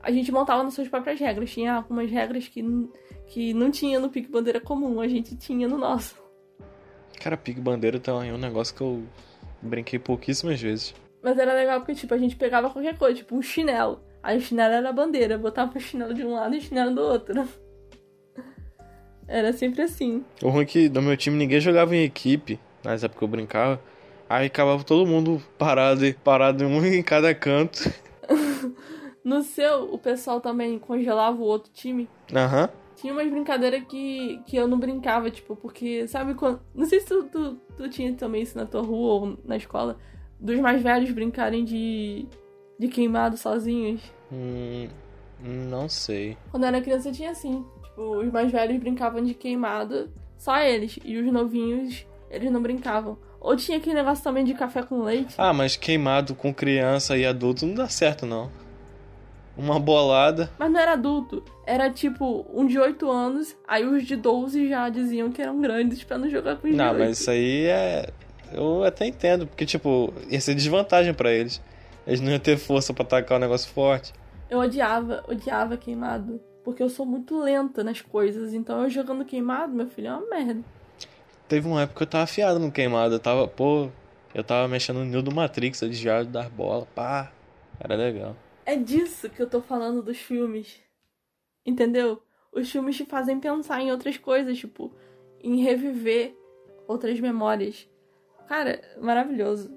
[0.02, 1.52] A gente montava nas suas próprias regras.
[1.52, 2.64] Tinha algumas regras que,
[3.28, 6.16] que não tinha no pique bandeira comum, a gente tinha no nosso.
[7.20, 9.04] Cara, pique bandeira também é um negócio que eu
[9.62, 10.94] brinquei pouquíssimas vezes.
[11.22, 14.02] Mas era legal porque, tipo, a gente pegava qualquer coisa, tipo um chinelo.
[14.24, 16.96] Aí o chinelo era a bandeira, botava o chinelo de um lado e o chinelo
[16.96, 17.48] do outro.
[19.28, 20.24] Era sempre assim.
[20.42, 23.28] O ruim é que no meu time ninguém jogava em equipe, nas épocas que eu
[23.28, 23.80] brincava.
[24.30, 27.92] Aí acabava todo mundo parado, parado um em cada canto.
[29.24, 32.10] no seu, o pessoal também congelava o outro time?
[32.34, 32.64] Aham.
[32.64, 32.89] Uhum.
[33.00, 36.60] Tinha umas brincadeiras que, que eu não brincava, tipo, porque, sabe quando.
[36.76, 39.98] Não sei se tu, tu, tu tinha também isso na tua rua ou na escola,
[40.38, 42.26] dos mais velhos brincarem de.
[42.78, 44.02] de queimado sozinhos.
[44.30, 44.90] Hum,
[45.42, 46.38] não sei.
[46.52, 47.66] Quando eu era criança tinha assim.
[47.84, 51.00] Tipo, os mais velhos brincavam de queimado, só eles.
[51.06, 53.18] E os novinhos, eles não brincavam.
[53.40, 55.36] Ou tinha aquele negócio também de café com leite.
[55.38, 58.52] Ah, mas queimado com criança e adulto não dá certo, não.
[59.60, 60.50] Uma bolada.
[60.58, 61.44] Mas não era adulto.
[61.66, 66.02] Era tipo um de 8 anos, aí os de 12 já diziam que eram grandes
[66.02, 68.10] pra não jogar com os Não, mas isso aí é.
[68.54, 71.62] Eu até entendo, porque, tipo, ia ser desvantagem para eles.
[72.08, 74.14] Eles não iam ter força para atacar um negócio forte.
[74.50, 76.40] Eu odiava, odiava queimado.
[76.64, 78.54] Porque eu sou muito lenta nas coisas.
[78.54, 80.62] Então eu jogando queimado, meu filho, é uma merda.
[81.50, 83.16] Teve uma época que eu tava afiado no queimado.
[83.16, 83.90] Eu tava, pô,
[84.34, 87.30] eu tava mexendo no Neo do Matrix, eu desviava das bolas, pá.
[87.78, 88.36] Era legal.
[88.70, 90.80] É disso que eu tô falando dos filmes.
[91.66, 92.22] Entendeu?
[92.52, 94.94] Os filmes te fazem pensar em outras coisas, tipo,
[95.42, 96.38] em reviver
[96.88, 97.90] outras memórias.
[98.48, 99.74] Cara, maravilhoso.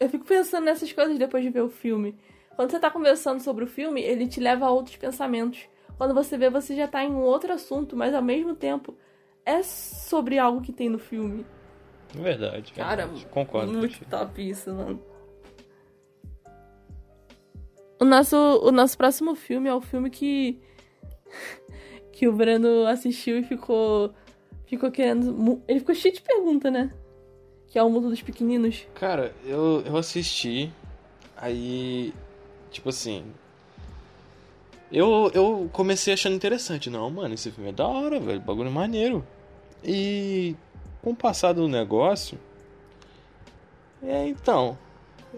[0.00, 2.18] Eu fico pensando nessas coisas depois de ver o filme.
[2.56, 5.68] Quando você tá conversando sobre o filme, ele te leva a outros pensamentos.
[5.98, 8.96] Quando você vê, você já tá em um outro assunto, mas ao mesmo tempo
[9.44, 11.44] é sobre algo que tem no filme.
[12.14, 12.72] Verdade.
[12.72, 13.26] Cara, verdade.
[13.26, 13.70] concordo.
[13.70, 15.12] Muito top isso, mano.
[18.00, 20.58] O nosso, o nosso próximo filme é o filme que.
[22.12, 24.12] que o Breno assistiu e ficou.
[24.66, 25.62] Ficou querendo.
[25.68, 26.92] Ele ficou cheio de pergunta, né?
[27.68, 28.86] Que é o mundo dos pequeninos.
[28.94, 30.72] Cara, eu, eu assisti.
[31.36, 32.12] Aí.
[32.70, 33.24] Tipo assim,
[34.94, 36.88] eu, eu comecei achando interessante.
[36.88, 38.40] Não, mano, esse filme é da hora, velho.
[38.40, 39.26] Bagulho maneiro.
[39.82, 40.54] E
[41.02, 42.38] com o passar do negócio.
[44.00, 44.78] É, então.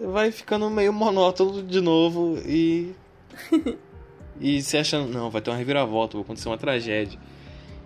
[0.01, 2.93] Vai ficando meio monótono de novo e.
[4.39, 7.19] e se achando, não, vai ter uma reviravolta, vai acontecer uma tragédia.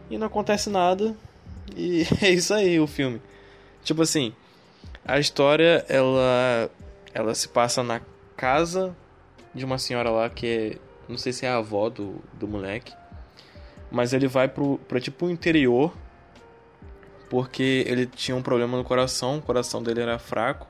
[0.10, 1.16] E não acontece nada.
[1.76, 3.22] E é isso aí o filme.
[3.84, 4.34] Tipo assim,
[5.06, 6.70] a história ela
[7.14, 8.02] ela se passa na
[8.36, 8.96] casa
[9.54, 12.94] de uma senhora lá que é não sei se é a avó do, do moleque.
[13.92, 15.94] Mas ele vai pro, pro tipo interior.
[17.30, 19.38] Porque ele tinha um problema no coração.
[19.38, 20.68] O coração dele era fraco.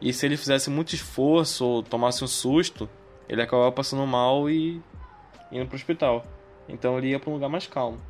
[0.00, 2.88] E se ele fizesse muito esforço ou tomasse um susto,
[3.28, 4.82] ele acabava passando mal e
[5.50, 6.24] indo pro hospital.
[6.68, 8.00] Então ele ia para um lugar mais calmo.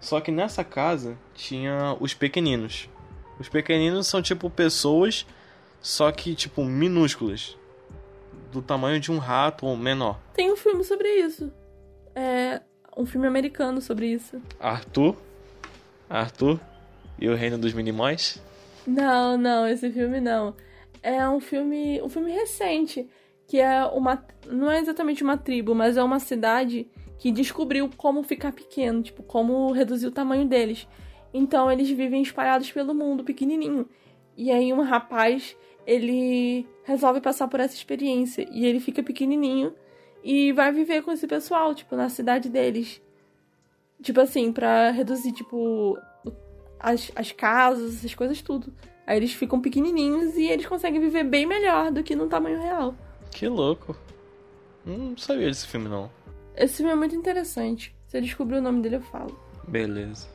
[0.00, 2.88] Só que nessa casa tinha os pequeninos.
[3.38, 5.26] Os pequeninos são tipo pessoas,
[5.80, 7.56] só que tipo minúsculas
[8.52, 10.18] do tamanho de um rato ou menor.
[10.34, 11.52] Tem um filme sobre isso.
[12.14, 12.60] É
[12.96, 14.40] um filme americano sobre isso.
[14.60, 15.16] Arthur?
[16.08, 16.60] Arthur?
[17.18, 18.40] E o Reino dos Minimóis?
[18.86, 20.54] Não, não, esse filme não.
[21.04, 23.06] É um filme, um filme recente,
[23.46, 26.88] que é uma não é exatamente uma tribo, mas é uma cidade
[27.18, 30.88] que descobriu como ficar pequeno, tipo, como reduzir o tamanho deles.
[31.32, 33.86] Então eles vivem espalhados pelo mundo, pequenininho.
[34.34, 35.54] E aí um rapaz
[35.86, 39.74] ele resolve passar por essa experiência e ele fica pequenininho
[40.22, 43.02] e vai viver com esse pessoal, tipo, na cidade deles.
[44.02, 45.98] Tipo assim, pra reduzir, tipo,
[46.80, 48.72] as, as casas, essas coisas tudo.
[49.06, 52.94] Aí eles ficam pequenininhos e eles conseguem viver bem melhor do que no tamanho real.
[53.30, 53.96] Que louco.
[54.84, 56.10] Não sabia desse filme, não.
[56.56, 57.94] Esse filme é muito interessante.
[58.06, 59.38] Se eu descobrir o nome dele, eu falo.
[59.66, 60.28] Beleza.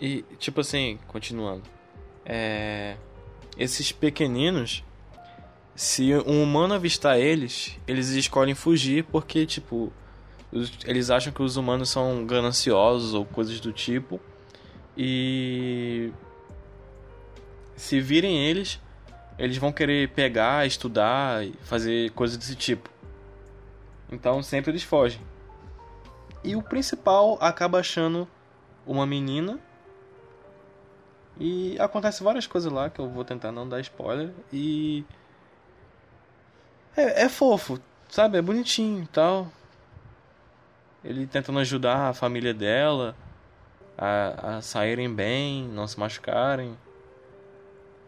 [0.00, 1.62] E, tipo assim, continuando.
[2.24, 2.96] É
[3.56, 4.84] esses pequeninos,
[5.74, 9.92] se um humano avistar eles, eles escolhem fugir porque, tipo,
[10.86, 14.20] eles acham que os humanos são gananciosos ou coisas do tipo.
[14.96, 16.10] E
[17.76, 18.80] se virem eles,
[19.38, 22.90] eles vão querer pegar, estudar e fazer coisas desse tipo.
[24.10, 25.20] Então sempre eles fogem.
[26.44, 28.28] E o principal acaba achando
[28.86, 29.58] uma menina
[31.38, 34.30] e acontece várias coisas lá que eu vou tentar não dar spoiler.
[34.52, 35.04] E.
[36.96, 38.38] É, é fofo, sabe?
[38.38, 39.48] É bonitinho e tal.
[41.02, 43.16] Ele tentando ajudar a família dela
[43.96, 46.76] a, a saírem bem, não se machucarem.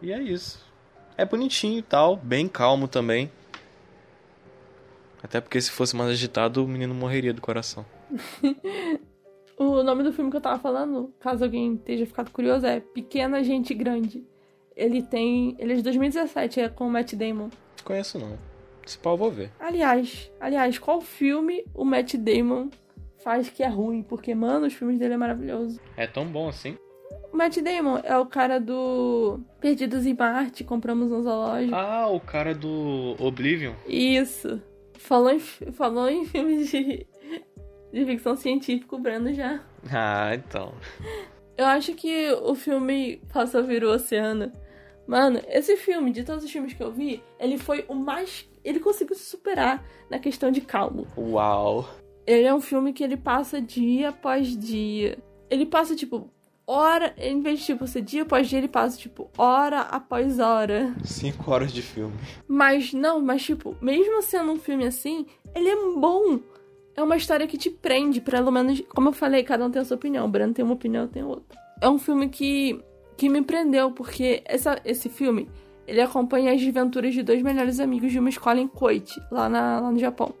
[0.05, 0.63] E é isso.
[1.17, 3.31] É bonitinho e tal, bem calmo também.
[5.23, 7.83] Até porque se fosse mais agitado, o menino morreria do coração.
[9.57, 13.41] O nome do filme que eu tava falando, caso alguém esteja ficado curioso, é Pequena
[13.41, 14.21] Gente Grande.
[14.75, 15.55] Ele tem.
[15.57, 17.49] Ele é de 2017, é com o Matt Damon.
[17.81, 18.37] Conheço não.
[18.85, 19.53] Esse pau eu vou ver.
[19.57, 22.69] Aliás, aliás, qual filme o Matt Damon
[23.23, 25.79] faz que é ruim, porque, mano, os filmes dele é maravilhoso.
[25.95, 26.77] É tão bom assim?
[27.35, 31.75] O Matt Damon é o cara do Perdidos em Marte, compramos um zoológico.
[31.75, 33.73] Ah, o cara do Oblivion.
[33.85, 34.61] Isso.
[34.93, 37.05] Falou em, falou em filmes de,
[37.91, 39.61] de ficção científica, o Brando já.
[39.91, 40.73] Ah, então.
[41.57, 44.53] Eu acho que o filme Passa a Vir o Oceano.
[45.05, 48.49] Mano, esse filme, de todos os filmes que eu vi, ele foi o mais.
[48.63, 51.05] Ele conseguiu se superar na questão de calmo.
[51.17, 51.85] Uau.
[52.25, 55.17] Ele é um filme que ele passa dia após dia.
[55.49, 56.33] Ele passa, tipo,
[56.67, 57.13] hora.
[57.17, 60.93] Em vez de, tipo, ser dia após dia, ele passa, tipo, hora após hora.
[61.03, 62.13] Cinco horas de filme.
[62.47, 66.39] Mas, não, mas, tipo, mesmo sendo um filme assim, ele é bom.
[66.95, 68.81] É uma história que te prende, pelo menos.
[68.89, 70.25] Como eu falei, cada um tem a sua opinião.
[70.25, 71.59] O Breno tem uma opinião, eu tenho outra.
[71.81, 72.81] É um filme que,
[73.17, 75.49] que me prendeu, porque essa, esse filme.
[75.87, 79.79] Ele acompanha as desventuras de dois melhores amigos de uma escola em Koichi, lá, na,
[79.79, 80.33] lá no Japão.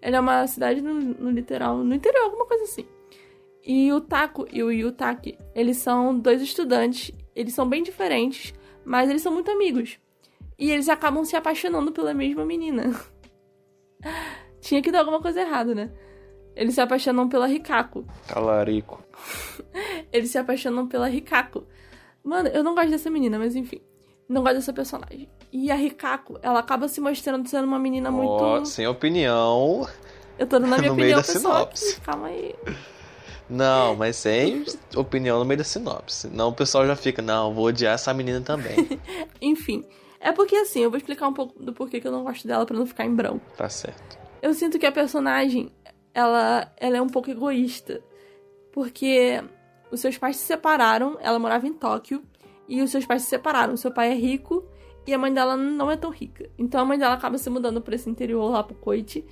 [0.00, 2.86] Ele é uma cidade no, no literal, no interior, alguma coisa assim.
[3.68, 9.10] E o Taco e o Yutaki, eles são dois estudantes, eles são bem diferentes, mas
[9.10, 9.98] eles são muito amigos.
[10.58, 12.98] E eles acabam se apaixonando pela mesma menina.
[14.62, 15.92] Tinha que dar alguma coisa errada, né?
[16.56, 18.06] Eles se apaixonam pela Rikako.
[18.26, 19.04] Talarico.
[20.10, 21.66] eles se apaixonam pela Rikako.
[22.24, 23.82] Mano, eu não gosto dessa menina, mas enfim.
[24.26, 25.28] Não gosto dessa personagem.
[25.52, 28.42] E a Rikako, ela acaba se mostrando sendo uma menina muito.
[28.42, 29.86] Oh, sem opinião.
[30.38, 31.54] Eu tô dando a minha no meio opinião, da pessoal.
[31.54, 31.92] sinopse.
[31.92, 32.00] aqui.
[32.00, 32.54] Calma aí.
[33.48, 36.28] Não, mas sem opinião no meio da sinopse.
[36.28, 39.00] Não, o pessoal já fica, não, vou odiar essa menina também.
[39.40, 39.84] Enfim.
[40.20, 42.66] É porque assim, eu vou explicar um pouco do porquê que eu não gosto dela
[42.66, 43.40] pra não ficar em branco.
[43.56, 44.18] tá certo.
[44.42, 45.72] Eu sinto que a personagem,
[46.12, 48.00] ela, ela é um pouco egoísta.
[48.72, 49.42] Porque
[49.90, 52.22] os seus pais se separaram, ela morava em Tóquio,
[52.68, 53.76] e os seus pais se separaram.
[53.76, 54.64] Seu pai é rico
[55.06, 56.48] e a mãe dela não é tão rica.
[56.58, 59.24] Então a mãe dela acaba se mudando pra esse interior lá pro Koichi.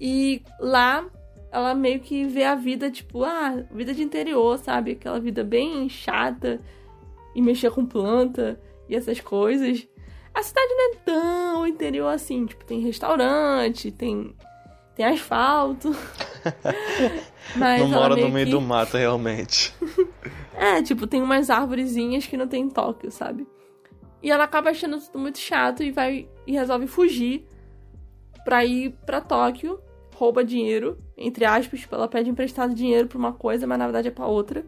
[0.00, 1.04] E lá
[1.50, 4.92] ela meio que vê a vida, tipo, ah, vida de interior, sabe?
[4.92, 6.60] Aquela vida bem chata
[7.34, 9.86] e mexer com planta e essas coisas.
[10.34, 14.34] A cidade não é tão interior assim, tipo, tem restaurante, tem,
[14.94, 15.90] tem asfalto.
[17.56, 19.74] Mas não mora no meio meio que- do mato, realmente.
[20.54, 23.46] é, tipo, tem umas árvorezinhas que não tem em Tóquio, sabe?
[24.22, 27.46] E ela acaba achando tudo muito chato e vai e resolve fugir
[28.44, 29.80] pra ir pra Tóquio,
[30.18, 34.08] rouba dinheiro, entre aspas, tipo, ela pede emprestado dinheiro pra uma coisa, mas na verdade
[34.08, 34.64] é pra outra.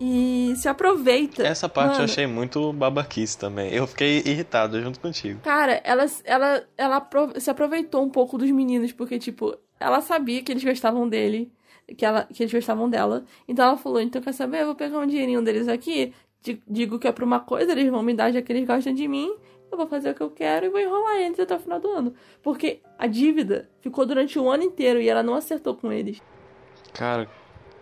[0.00, 1.44] E se aproveita.
[1.46, 3.72] Essa parte eu Mano, achei muito babaquice também.
[3.72, 5.38] Eu fiquei irritado junto contigo.
[5.42, 7.08] Cara, ela, ela, ela
[7.38, 11.52] se aproveitou um pouco dos meninos, porque, tipo, ela sabia que eles gostavam dele,
[11.96, 13.24] que, ela, que eles gostavam dela.
[13.46, 14.62] Então ela falou: então quer saber?
[14.62, 17.88] Eu vou pegar um dinheirinho deles aqui, di- digo que é pra uma coisa, eles
[17.88, 19.32] vão me dar já que eles gostam de mim,
[19.74, 21.90] eu vou fazer o que eu quero e vou enrolar eles até o final do
[21.90, 22.14] ano.
[22.42, 26.20] Porque a dívida ficou durante o ano inteiro e ela não acertou com eles.
[26.92, 27.28] Cara,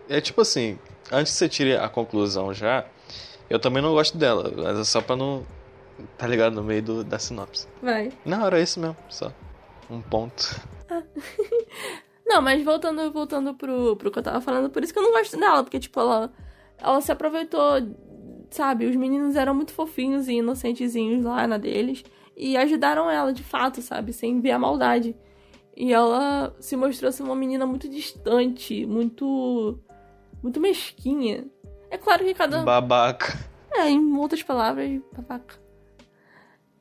[0.09, 0.79] é tipo assim,
[1.11, 2.85] antes que você tire a conclusão já,
[3.49, 5.45] eu também não gosto dela, mas é só pra não.
[6.17, 6.53] Tá ligado?
[6.53, 7.67] No meio do, da sinopse.
[7.81, 8.11] Vai.
[8.25, 9.31] Não, era isso mesmo, só.
[9.89, 10.59] Um ponto.
[12.31, 15.11] Não, mas voltando, voltando pro, pro que eu tava falando, por isso que eu não
[15.11, 16.31] gosto dela, porque, tipo, ela,
[16.77, 17.81] ela se aproveitou,
[18.51, 18.85] sabe?
[18.85, 22.03] Os meninos eram muito fofinhos e inocentezinhos lá na deles,
[22.35, 24.13] e ajudaram ela, de fato, sabe?
[24.13, 25.15] Sem ver a maldade.
[25.75, 29.79] E ela se mostrou ser uma menina muito distante, muito.
[30.43, 31.45] muito mesquinha.
[31.89, 32.61] É claro que cada.
[32.61, 33.49] Babaca.
[33.73, 35.59] É, em outras palavras, babaca.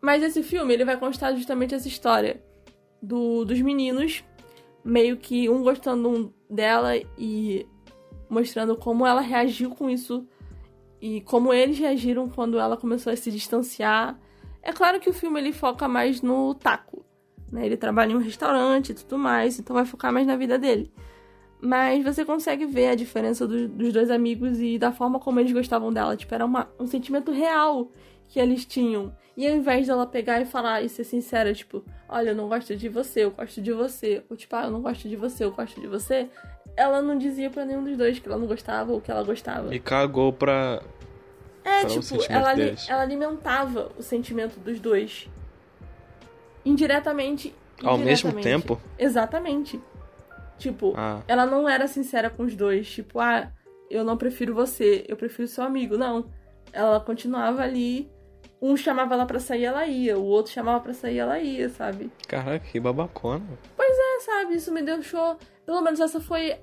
[0.01, 2.43] Mas esse filme, ele vai constar justamente essa história
[3.01, 4.25] do, dos meninos,
[4.85, 7.67] meio que um gostando dela e
[8.29, 10.27] mostrando como ela reagiu com isso
[11.01, 14.19] e como eles reagiram quando ela começou a se distanciar.
[14.63, 17.05] É claro que o filme ele foca mais no taco,
[17.51, 17.65] né?
[17.67, 20.93] Ele trabalha em um restaurante e tudo mais, então vai focar mais na vida dele.
[21.63, 25.53] Mas você consegue ver a diferença do- dos dois amigos e da forma como eles
[25.53, 26.17] gostavam dela.
[26.17, 27.91] Tipo, era uma- um sentimento real
[28.29, 29.15] que eles tinham.
[29.37, 32.75] E ao invés dela pegar e falar e ser sincera, tipo, olha, eu não gosto
[32.77, 34.23] de você, eu gosto de você.
[34.31, 36.29] Ou tipo, ah, eu não gosto de você, eu gosto de você.
[36.77, 39.75] Ela não dizia pra nenhum dos dois que ela não gostava ou que ela gostava.
[39.75, 40.81] E cagou pra.
[41.63, 42.87] É, Para o tipo, ela, deles.
[42.89, 45.29] ela alimentava o sentimento dos dois.
[46.65, 47.55] Indiretamente.
[47.83, 48.81] Ao mesmo tempo?
[48.99, 49.81] Exatamente.
[50.59, 51.21] Tipo, Ah.
[51.27, 52.89] ela não era sincera com os dois.
[52.91, 53.51] Tipo, ah,
[53.91, 55.97] eu não prefiro você, eu prefiro seu amigo.
[55.97, 56.27] Não.
[56.73, 58.11] Ela continuava ali.
[58.61, 60.19] Um chamava ela pra sair, ela ia.
[60.19, 62.11] O outro chamava pra sair, ela ia, sabe?
[62.29, 63.59] Caraca, que babacona.
[63.79, 64.55] É, sabe?
[64.55, 65.39] Isso me deixou.
[65.65, 66.59] Pelo menos essa foi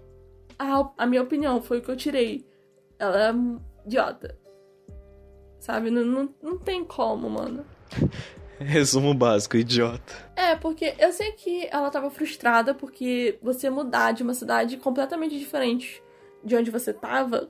[0.59, 2.45] a, a minha opinião, foi o que eu tirei.
[2.99, 3.33] Ela é
[3.85, 4.37] idiota.
[5.59, 5.89] Sabe?
[5.89, 7.65] Não, não, não tem como, mano.
[8.59, 10.13] Resumo básico, idiota.
[10.35, 15.37] É, porque eu sei que ela tava frustrada porque você mudar de uma cidade completamente
[15.37, 16.03] diferente
[16.43, 17.49] de onde você tava,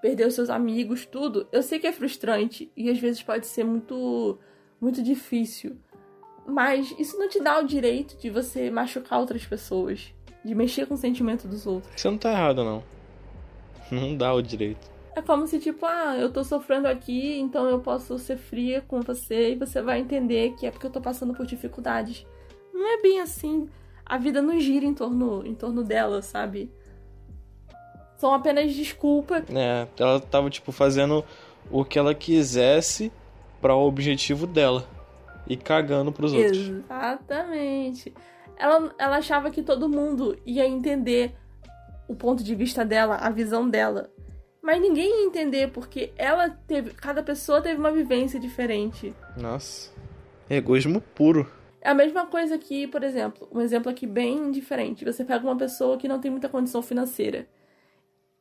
[0.00, 3.64] perder os seus amigos, tudo, eu sei que é frustrante e às vezes pode ser
[3.64, 4.38] muito
[4.80, 5.76] muito difícil.
[6.46, 10.94] Mas isso não te dá o direito de você machucar outras pessoas, de mexer com
[10.94, 12.00] o sentimento dos outros.
[12.00, 12.82] Você não tá errado não.
[13.90, 14.90] Não dá o direito.
[15.14, 19.00] É como se, tipo, ah, eu tô sofrendo aqui, então eu posso ser fria com
[19.00, 22.26] você e você vai entender que é porque eu tô passando por dificuldades.
[22.74, 23.68] Não é bem assim.
[24.04, 26.70] A vida não gira em torno, em torno dela, sabe?
[28.18, 29.44] São apenas desculpas.
[29.54, 31.24] É, ela tava, tipo, fazendo
[31.70, 33.12] o que ela quisesse
[33.60, 34.86] para o objetivo dela.
[35.46, 36.58] E cagando pros outros.
[36.58, 38.12] Exatamente.
[38.56, 41.34] Ela, ela achava que todo mundo ia entender
[42.08, 44.10] o ponto de vista dela, a visão dela.
[44.62, 46.90] Mas ninguém ia entender, porque ela teve.
[46.90, 49.14] Cada pessoa teve uma vivência diferente.
[49.36, 49.92] Nossa.
[50.50, 51.48] Egoísmo puro.
[51.80, 55.04] É a mesma coisa que, por exemplo, um exemplo aqui bem diferente.
[55.04, 57.46] Você pega uma pessoa que não tem muita condição financeira.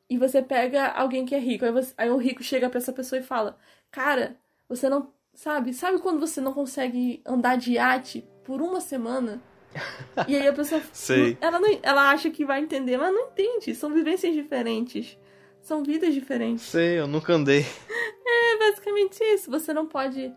[0.09, 1.65] E você pega alguém que é rico.
[1.65, 3.57] Aí, você, aí o rico chega pra essa pessoa e fala:
[3.91, 4.37] Cara,
[4.69, 5.13] você não.
[5.33, 5.73] Sabe?
[5.73, 9.41] Sabe quando você não consegue andar de iate por uma semana?
[10.27, 10.81] E aí a pessoa.
[10.93, 11.37] Sei.
[11.41, 13.75] Ela, não, ela acha que vai entender, mas não entende.
[13.75, 15.17] São vivências diferentes.
[15.61, 16.63] São vidas diferentes.
[16.63, 17.65] Sei, eu nunca andei.
[18.27, 19.51] É basicamente isso.
[19.51, 20.33] Você não pode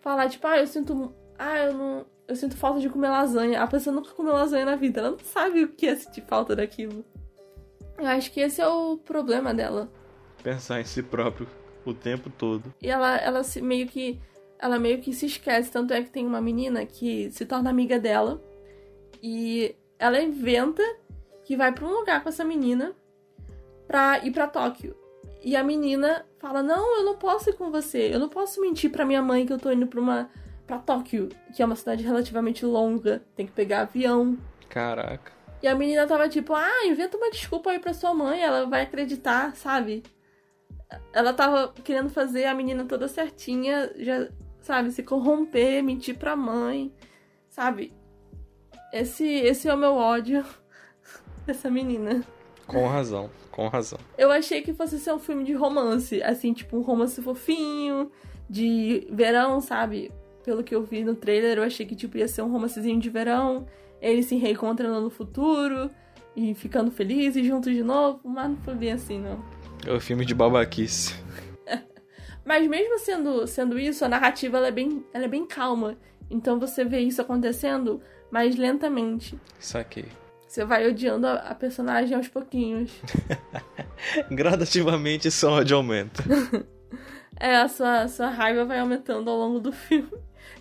[0.00, 1.12] falar, tipo, ah, eu sinto.
[1.38, 2.06] Ah, eu não.
[2.28, 3.62] Eu sinto falta de comer lasanha.
[3.62, 5.00] A pessoa nunca comeu lasanha na vida.
[5.00, 7.04] Ela não sabe o que é sentir falta daquilo.
[7.98, 9.90] Eu acho que esse é o problema dela.
[10.42, 11.48] Pensar em si próprio
[11.84, 12.72] o tempo todo.
[12.80, 14.20] E ela, ela se, meio que.
[14.58, 15.70] Ela meio que se esquece.
[15.70, 18.40] Tanto é que tem uma menina que se torna amiga dela.
[19.22, 20.82] E ela inventa
[21.44, 22.94] que vai para um lugar com essa menina
[23.86, 24.94] pra ir pra Tóquio.
[25.42, 28.12] E a menina fala: Não, eu não posso ir com você.
[28.12, 30.30] Eu não posso mentir pra minha mãe que eu tô indo pra uma.
[30.66, 33.22] pra Tóquio, que é uma cidade relativamente longa.
[33.34, 34.36] Tem que pegar avião.
[34.68, 35.37] Caraca.
[35.62, 38.82] E a menina tava tipo: Ah, inventa uma desculpa aí pra sua mãe, ela vai
[38.82, 40.02] acreditar, sabe?
[41.12, 44.28] Ela tava querendo fazer a menina toda certinha, já,
[44.60, 46.92] sabe, se corromper, mentir pra mãe,
[47.48, 47.92] sabe?
[48.92, 50.44] Esse, esse é o meu ódio
[51.44, 52.24] dessa menina.
[52.66, 53.98] Com razão, com razão.
[54.16, 58.10] Eu achei que fosse ser um filme de romance, assim, tipo um romance fofinho,
[58.48, 60.12] de verão, sabe?
[60.44, 63.10] Pelo que eu vi no trailer, eu achei que tipo ia ser um romancezinho de
[63.10, 63.66] verão,
[64.00, 65.90] eles se reencontrando no futuro
[66.36, 69.42] e ficando felizes juntos de novo, mas não foi bem assim, não.
[69.86, 71.14] É o filme de babaquice.
[72.44, 75.96] Mas mesmo sendo, sendo isso, a narrativa ela é, bem, ela é bem calma.
[76.30, 79.38] Então você vê isso acontecendo mais lentamente.
[79.58, 80.06] Saquei.
[80.46, 82.90] Você vai odiando a, a personagem aos pouquinhos.
[84.30, 86.22] Gradativamente seu ódio aumenta.
[87.38, 90.08] é, a sua, a sua raiva vai aumentando ao longo do filme.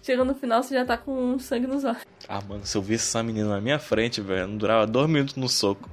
[0.08, 2.06] Chega no final, você já tá com sangue nos olhos.
[2.30, 5.36] Ah, mano, se eu visse essa menina na minha frente, velho, não durava dois minutos
[5.36, 5.90] no soco.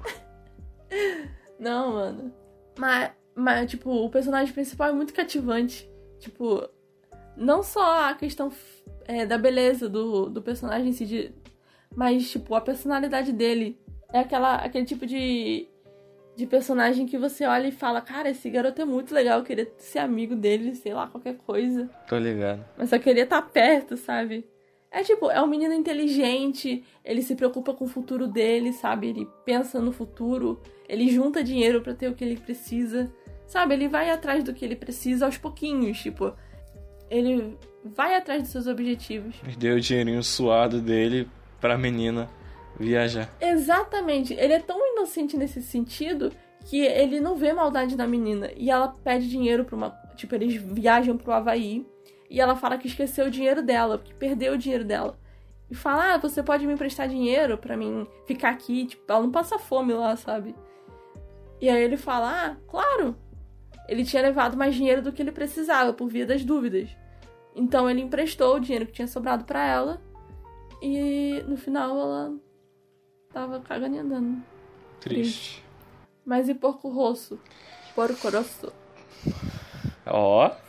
[1.59, 2.33] não, mano.
[2.79, 5.91] Mas, mas, tipo, o personagem principal é muito cativante.
[6.21, 6.65] Tipo,
[7.37, 8.53] não só a questão
[9.05, 11.33] é, da beleza do, do personagem em si, de,
[11.97, 13.77] mas, tipo, a personalidade dele.
[14.12, 15.67] É aquela, aquele tipo de,
[16.37, 19.70] de personagem que você olha e fala: Cara, esse garoto é muito legal, eu queria
[19.78, 21.89] ser amigo dele, sei lá, qualquer coisa.
[22.09, 22.64] Tô ligado.
[22.76, 24.45] Mas só queria estar perto, sabe?
[24.91, 29.09] É tipo, é um menino inteligente, ele se preocupa com o futuro dele, sabe?
[29.09, 33.12] Ele pensa no futuro, ele junta dinheiro para ter o que ele precisa,
[33.45, 33.74] sabe?
[33.74, 36.32] Ele vai atrás do que ele precisa aos pouquinhos, tipo,
[37.11, 39.35] ele vai atrás dos seus objetivos.
[39.59, 41.28] Deu o dinheirinho suado dele
[41.61, 42.30] pra menina
[42.79, 43.31] viajar.
[43.41, 44.35] Exatamente.
[44.35, 46.33] Ele é tão inocente nesse sentido
[46.64, 48.51] que ele não vê maldade na menina.
[48.57, 49.91] E ela pede dinheiro pra uma.
[50.16, 51.87] Tipo, eles viajam pro Havaí.
[52.29, 55.18] E ela fala que esqueceu o dinheiro dela, que perdeu o dinheiro dela.
[55.70, 58.87] E fala: Ah, você pode me emprestar dinheiro para mim ficar aqui.
[58.87, 60.55] Tipo, ela não passa fome lá, sabe?
[61.61, 63.16] E aí ele fala: Ah, claro.
[63.87, 66.89] Ele tinha levado mais dinheiro do que ele precisava, por via das dúvidas.
[67.55, 70.03] Então ele emprestou o dinheiro que tinha sobrado para ela.
[70.83, 72.35] E no final ela
[73.35, 74.43] tava cagando e andando.
[75.01, 75.62] Triste.
[76.24, 77.39] Mas e porco rosso?
[77.95, 78.72] Porco rosso.
[80.07, 80.47] Ó.
[80.47, 80.64] Oh.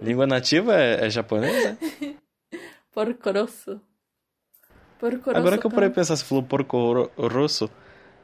[0.00, 1.78] Língua nativa é, é japonesa?
[2.92, 3.80] porco rosso.
[5.00, 5.38] Porco rosso.
[5.38, 7.70] Agora que eu parei pra pensar, você falou porco rosso.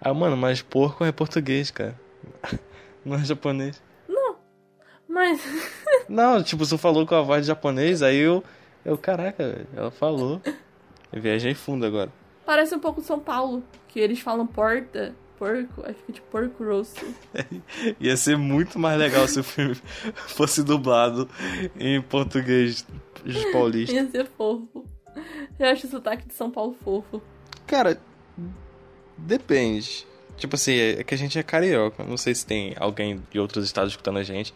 [0.01, 1.99] Ah, mano, mas porco é português, cara.
[3.05, 3.83] Não é japonês.
[4.07, 4.37] Não.
[5.09, 5.43] Mas.
[6.07, 8.45] Não, tipo, você falou com a voz de japonês, aí eu.
[8.85, 10.41] Eu, caraca, ela falou.
[11.13, 12.20] Eu viajei fundo agora.
[12.51, 16.97] Parece um pouco São Paulo, que eles falam porta, porco, aí fica de porco rosso.
[18.01, 19.77] Ia ser muito mais legal se o filme
[20.27, 21.31] fosse dublado
[21.79, 22.85] em português
[23.53, 23.95] paulista.
[23.95, 24.85] Ia ser fofo.
[25.61, 27.23] Eu acho o sotaque de São Paulo fofo.
[27.69, 28.01] Cara,
[29.17, 30.05] depende.
[30.37, 32.03] Tipo assim, é que a gente é carioca.
[32.03, 34.53] Não sei se tem alguém de outros estados escutando a gente.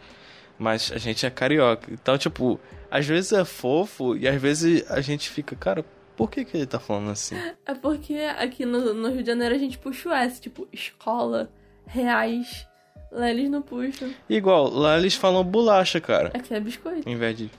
[0.59, 1.93] Mas a gente é carioca.
[1.93, 2.59] Então, tipo,
[2.91, 5.85] às vezes é fofo e às vezes a gente fica, cara,
[6.15, 7.35] por que, que ele tá falando assim?
[7.65, 11.49] É porque aqui no, no Rio de Janeiro a gente puxa o S, tipo, escola,
[11.85, 12.67] reais.
[13.11, 14.13] Lá eles não puxam.
[14.29, 16.31] Igual, lá eles falam bolacha, cara.
[16.33, 17.07] Aqui é biscoito.
[17.07, 17.51] Em vez de.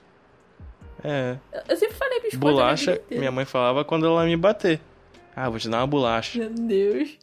[1.03, 1.37] É.
[1.53, 2.39] Eu, eu sempre falei biscoito.
[2.39, 4.81] Bolacha, minha mãe falava quando ela me bater.
[5.35, 6.39] Ah, vou te dar uma bolacha.
[6.39, 7.19] Meu Deus.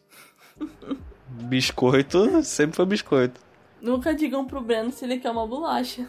[1.28, 3.42] Biscoito sempre foi biscoito.
[3.82, 6.08] Nunca digam pro Breno se ele quer uma bolacha.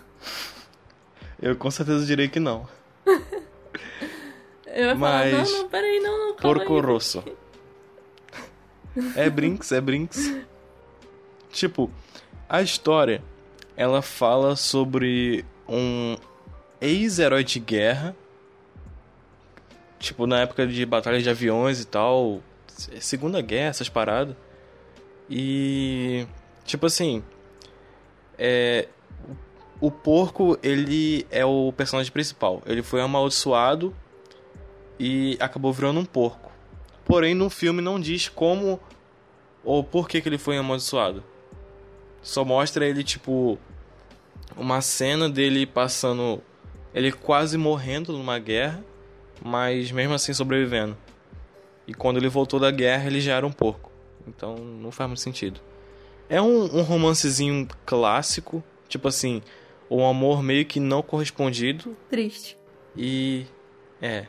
[1.40, 2.68] Eu com certeza direi que não.
[4.74, 6.80] Eu ia Mas- falar, não, não, peraí, não, não, calma Porco aí.
[6.80, 7.24] rosso.
[9.14, 10.36] É Brinks, é Brinks.
[11.52, 11.90] Tipo,
[12.48, 13.22] a história,
[13.76, 16.16] ela fala sobre um
[16.80, 18.16] ex-herói de guerra.
[20.00, 22.42] Tipo, na época de batalhas de aviões e tal.
[22.66, 24.36] Segunda Guerra, essas paradas.
[25.30, 26.26] E...
[26.64, 27.22] Tipo assim...
[28.36, 28.88] É...
[29.80, 32.62] O porco, ele é o personagem principal.
[32.66, 33.94] Ele foi amaldiçoado
[34.98, 36.52] e acabou virando um porco.
[37.04, 38.80] Porém, no filme não diz como
[39.62, 41.22] ou por que, que ele foi amaldiçoado.
[42.22, 43.58] Só mostra ele, tipo,
[44.56, 46.42] uma cena dele passando.
[46.94, 48.84] Ele quase morrendo numa guerra,
[49.42, 50.96] mas mesmo assim sobrevivendo.
[51.86, 53.90] E quando ele voltou da guerra, ele já era um porco.
[54.26, 55.60] Então não faz muito sentido.
[56.28, 59.42] É um, um romancezinho clássico, tipo assim,
[59.90, 62.56] um amor meio que não correspondido, Triste.
[62.96, 63.46] e.
[64.00, 64.26] É.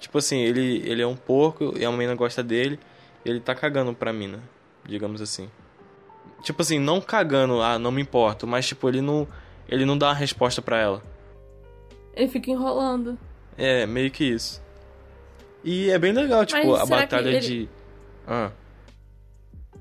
[0.00, 2.80] Tipo assim, ele, ele é um porco e a menina gosta dele.
[3.24, 4.40] E ele tá cagando pra mina,
[4.84, 5.48] digamos assim.
[6.42, 9.28] Tipo assim, não cagando, ah, não me importo, mas tipo, ele não.
[9.68, 11.02] Ele não dá uma resposta pra ela.
[12.14, 13.16] Ele fica enrolando.
[13.56, 14.60] É, meio que isso.
[15.62, 17.68] E é bem legal, tipo, Mas a batalha ele- de.
[18.26, 18.50] Ah.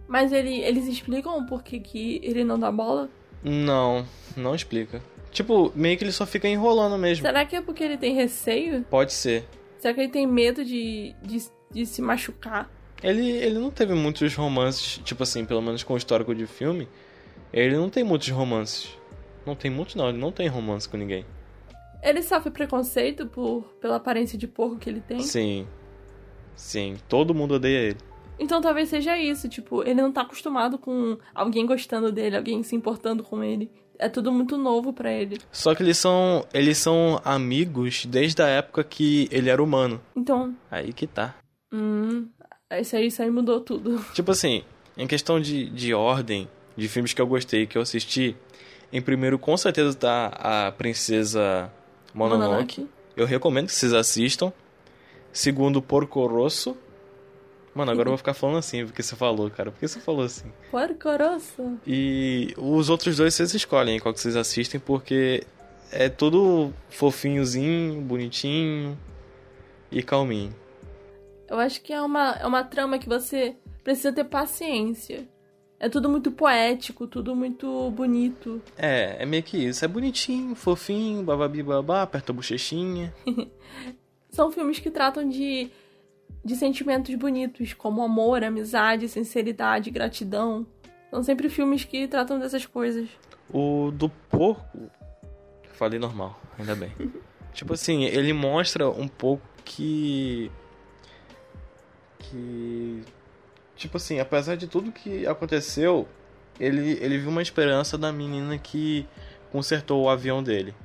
[0.07, 3.09] Mas ele, eles explicam por que, que ele não dá bola?
[3.43, 4.05] Não,
[4.35, 5.01] não explica.
[5.31, 7.25] Tipo, meio que ele só fica enrolando mesmo.
[7.25, 8.83] Será que é porque ele tem receio?
[8.89, 9.45] Pode ser.
[9.79, 12.69] Será que ele tem medo de, de, de se machucar?
[13.01, 16.87] Ele, ele não teve muitos romances, tipo assim, pelo menos com o histórico de filme.
[17.51, 18.95] Ele não tem muitos romances.
[19.45, 20.09] Não tem muitos, não.
[20.09, 21.25] Ele não tem romance com ninguém.
[22.03, 25.21] Ele sofre preconceito por, pela aparência de porco que ele tem?
[25.21, 25.65] Sim.
[26.55, 26.97] Sim.
[27.07, 27.97] Todo mundo odeia ele.
[28.37, 32.73] Então talvez seja isso, tipo, ele não tá acostumado com alguém gostando dele, alguém se
[32.73, 33.69] importando com ele.
[33.99, 35.37] É tudo muito novo pra ele.
[35.51, 36.45] Só que eles são.
[36.53, 39.99] Eles são amigos desde a época que ele era humano.
[40.15, 41.35] Então, Aí que tá.
[41.71, 42.27] hum,
[42.79, 43.99] isso aí, isso aí mudou tudo.
[44.15, 44.63] Tipo assim,
[44.97, 46.47] em questão de, de ordem,
[46.77, 48.37] de filmes que eu gostei, que eu assisti,
[48.91, 51.69] em primeiro com certeza tá a Princesa
[52.13, 52.87] Mononoke.
[53.17, 54.53] Eu recomendo que vocês assistam.
[55.33, 56.75] Segundo, Porco Rosso.
[57.73, 59.71] Mano, agora eu vou ficar falando assim, porque você falou, cara.
[59.71, 60.51] Por que você falou assim?
[60.71, 61.77] Porco rosso.
[61.85, 65.43] E os outros dois vocês escolhem qual que vocês assistem, porque
[65.91, 68.97] é tudo fofinhozinho, bonitinho
[69.91, 70.55] e calminho.
[71.47, 75.27] Eu acho que é uma, é uma trama que você precisa ter paciência.
[75.79, 78.61] É tudo muito poético, tudo muito bonito.
[78.77, 79.83] É, é meio que isso.
[79.85, 83.13] É bonitinho, fofinho, bababi babá, aperta a bochechinha.
[84.29, 85.71] São filmes que tratam de,
[86.43, 90.65] de sentimentos bonitos, como amor, amizade, sinceridade, gratidão.
[91.09, 93.09] São sempre filmes que tratam dessas coisas.
[93.51, 94.89] O do porco.
[95.73, 96.91] Falei normal, ainda bem.
[97.53, 100.51] tipo assim, ele mostra um pouco que.
[102.19, 103.03] Que.
[103.75, 106.07] Tipo assim, apesar de tudo que aconteceu,
[106.59, 109.07] ele, ele viu uma esperança da menina que
[109.51, 110.75] consertou o avião dele.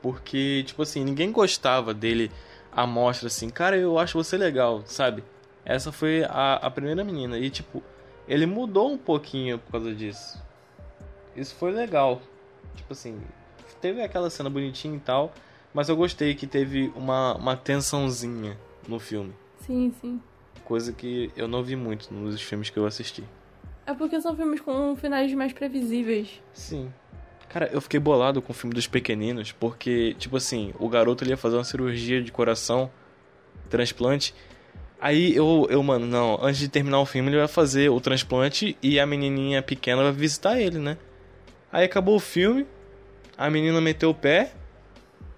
[0.00, 2.30] Porque, tipo assim, ninguém gostava dele
[2.78, 5.24] à mostra assim, cara, eu acho você legal, sabe?
[5.64, 7.36] Essa foi a, a primeira menina.
[7.36, 7.82] E, tipo,
[8.28, 10.40] ele mudou um pouquinho por causa disso.
[11.34, 12.22] Isso foi legal.
[12.76, 13.20] Tipo assim,
[13.80, 15.32] teve aquela cena bonitinha e tal,
[15.74, 18.56] mas eu gostei que teve uma, uma tensãozinha
[18.86, 19.34] no filme.
[19.60, 20.22] Sim, sim.
[20.64, 23.24] Coisa que eu não vi muito nos filmes que eu assisti.
[23.84, 26.40] É porque são filmes com finais mais previsíveis.
[26.52, 26.92] Sim.
[27.48, 31.30] Cara, eu fiquei bolado com o filme dos pequeninos, porque, tipo assim, o garoto ele
[31.30, 32.90] ia fazer uma cirurgia de coração,
[33.70, 34.34] transplante.
[35.00, 38.76] Aí eu, eu, mano, não, antes de terminar o filme, ele vai fazer o transplante
[38.82, 40.98] e a menininha pequena vai visitar ele, né?
[41.72, 42.66] Aí acabou o filme,
[43.36, 44.52] a menina meteu o pé,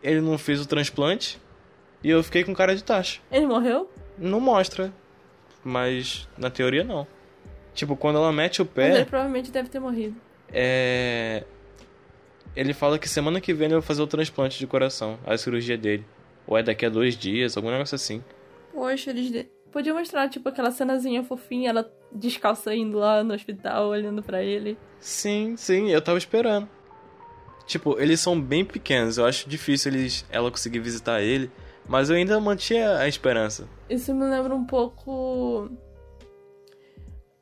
[0.03, 1.39] ele não fez o transplante
[2.03, 3.21] e eu fiquei com cara de taxa.
[3.31, 3.91] Ele morreu?
[4.17, 4.93] Não mostra,
[5.63, 7.07] mas na teoria não.
[7.75, 10.17] Tipo, quando ela mete o Mas ele pé, provavelmente deve ter morrido.
[10.51, 11.45] é.
[12.55, 15.79] Ele fala que semana que vem ele vai fazer o transplante de coração, a cirurgia
[15.79, 16.05] dele.
[16.47, 18.23] Ou é daqui a dois dias, algum negócio assim.
[18.73, 19.47] Poxa, eles de...
[19.71, 24.77] podiam mostrar, tipo, aquela cenazinha fofinha, ela descalça indo lá no hospital, olhando pra ele.
[24.99, 26.69] Sim, sim, eu tava esperando.
[27.67, 31.49] Tipo, eles são bem pequenos, eu acho difícil eles, ela conseguir visitar ele,
[31.89, 33.69] mas eu ainda mantinha a esperança.
[33.89, 35.71] Isso me lembra um pouco.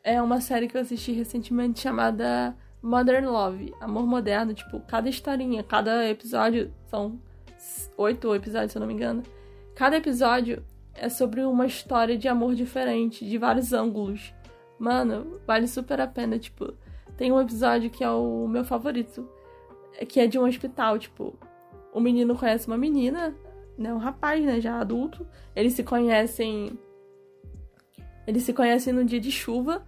[0.04, 4.54] É uma série que eu assisti recentemente chamada Modern Love Amor Moderno.
[4.54, 7.20] Tipo, cada historinha, cada episódio são
[7.96, 9.22] oito episódios, se eu não me engano.
[9.74, 10.64] Cada episódio
[10.94, 14.34] é sobre uma história de amor diferente, de vários ângulos.
[14.78, 16.38] Mano, vale super a pena.
[16.38, 16.74] Tipo,
[17.16, 19.28] tem um episódio que é o meu favorito,
[20.08, 20.98] que é de um hospital.
[20.98, 21.36] Tipo,
[21.92, 23.34] o menino conhece uma menina,
[23.76, 23.92] né?
[23.92, 24.60] Um rapaz, né?
[24.60, 25.26] Já adulto.
[25.54, 26.78] Eles se conhecem.
[28.26, 29.84] Eles se conhecem no dia de chuva.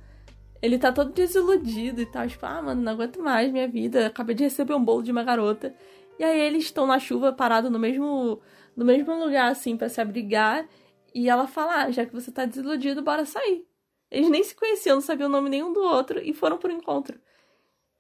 [0.62, 2.26] Ele tá todo desiludido e tal.
[2.26, 4.06] Tipo, ah, mano, não aguento mais minha vida.
[4.06, 5.74] Acabei de receber um bolo de uma garota.
[6.18, 8.40] E aí eles estão na chuva, parados no mesmo,
[8.76, 10.68] no mesmo lugar, assim, para se abrigar.
[11.14, 13.66] E ela fala, ah, já que você tá desiludido, bora sair.
[14.10, 17.18] Eles nem se conheciam, não sabiam o nome nenhum do outro e foram pro encontro.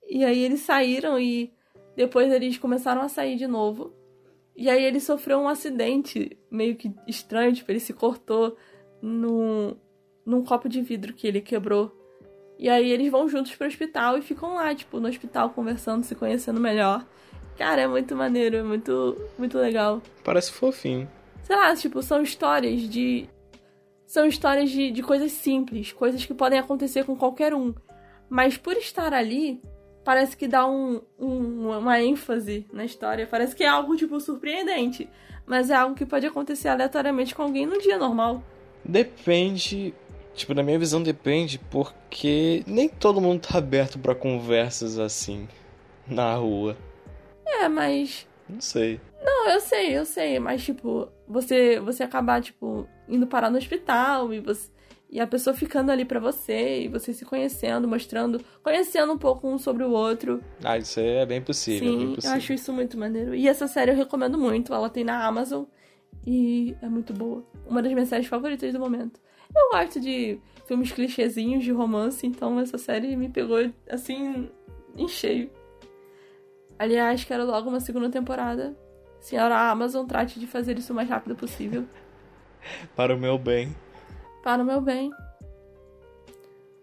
[0.08, 1.52] E aí eles saíram e
[1.96, 3.94] depois eles começaram a sair de novo.
[4.56, 8.56] E aí ele sofreu um acidente meio que estranho, tipo, ele se cortou
[9.00, 9.76] num,
[10.26, 11.99] num copo de vidro que ele quebrou.
[12.60, 16.14] E aí eles vão juntos pro hospital e ficam lá, tipo, no hospital conversando, se
[16.14, 17.06] conhecendo melhor.
[17.56, 20.02] Cara, é muito maneiro, é muito, muito legal.
[20.22, 21.10] Parece fofinho.
[21.42, 23.26] Sei lá, tipo, são histórias de.
[24.06, 27.74] São histórias de, de coisas simples, coisas que podem acontecer com qualquer um.
[28.28, 29.62] Mas por estar ali,
[30.04, 33.26] parece que dá um, um, uma ênfase na história.
[33.26, 35.08] Parece que é algo, tipo, surpreendente.
[35.46, 38.42] Mas é algo que pode acontecer aleatoriamente com alguém no dia normal.
[38.84, 39.94] Depende.
[40.34, 45.48] Tipo, na minha visão depende, porque nem todo mundo tá aberto pra conversas assim
[46.06, 46.76] na rua.
[47.46, 48.26] É, mas.
[48.48, 49.00] Não sei.
[49.22, 50.38] Não, eu sei, eu sei.
[50.38, 54.70] Mas, tipo, você, você acabar, tipo, indo parar no hospital e você.
[55.12, 59.48] E a pessoa ficando ali pra você, e você se conhecendo, mostrando, conhecendo um pouco
[59.48, 60.40] um sobre o outro.
[60.62, 61.88] Ah, isso aí é bem possível.
[61.88, 62.36] é bem Sim, eu possível.
[62.36, 63.34] acho isso muito maneiro.
[63.34, 64.72] E essa série eu recomendo muito.
[64.72, 65.64] Ela tem na Amazon
[66.24, 67.44] e é muito boa.
[67.66, 69.18] Uma das minhas séries favoritas do momento.
[69.54, 74.48] Eu gosto de filmes clichêzinhos de romance, então essa série me pegou assim
[74.96, 75.50] em cheio.
[76.78, 78.76] Aliás, quero logo uma segunda temporada.
[79.20, 81.84] Senhora Amazon, trate de fazer isso o mais rápido possível.
[82.96, 83.74] Para o meu bem.
[84.42, 85.10] Para o meu bem.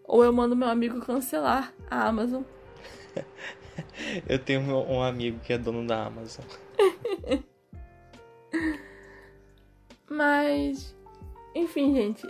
[0.04, 2.44] Ou eu mando meu amigo cancelar a Amazon.
[4.28, 6.46] Eu tenho um amigo que é dono da Amazon.
[10.10, 10.96] Mas,
[11.54, 12.28] enfim, gente.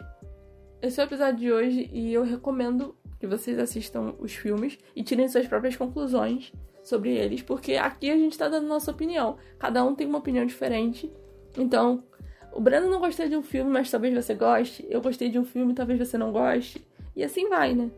[0.79, 5.03] Esse é o episódio de hoje e eu recomendo que vocês assistam os filmes e
[5.03, 6.53] tirem suas próprias conclusões
[6.83, 9.37] sobre eles, porque aqui a gente tá dando nossa opinião.
[9.57, 11.11] Cada um tem uma opinião diferente.
[11.57, 12.03] Então,
[12.53, 14.85] o Breno não gostou de um filme, mas talvez você goste.
[14.87, 16.85] Eu gostei de um filme, talvez você não goste.
[17.15, 17.89] E assim vai, né?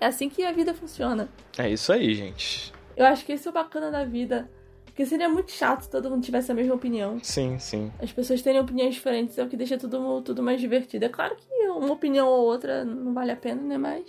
[0.00, 1.28] É assim que a vida funciona.
[1.58, 2.72] É isso aí, gente.
[2.96, 4.50] Eu acho que esse é o bacana da vida.
[4.92, 7.18] Porque seria muito chato se todo mundo tivesse a mesma opinião.
[7.22, 7.90] Sim, sim.
[7.98, 11.06] As pessoas terem opiniões diferentes é o que deixa tudo, tudo mais divertido.
[11.06, 13.78] É claro que uma opinião ou outra não vale a pena, né?
[13.78, 14.04] Mas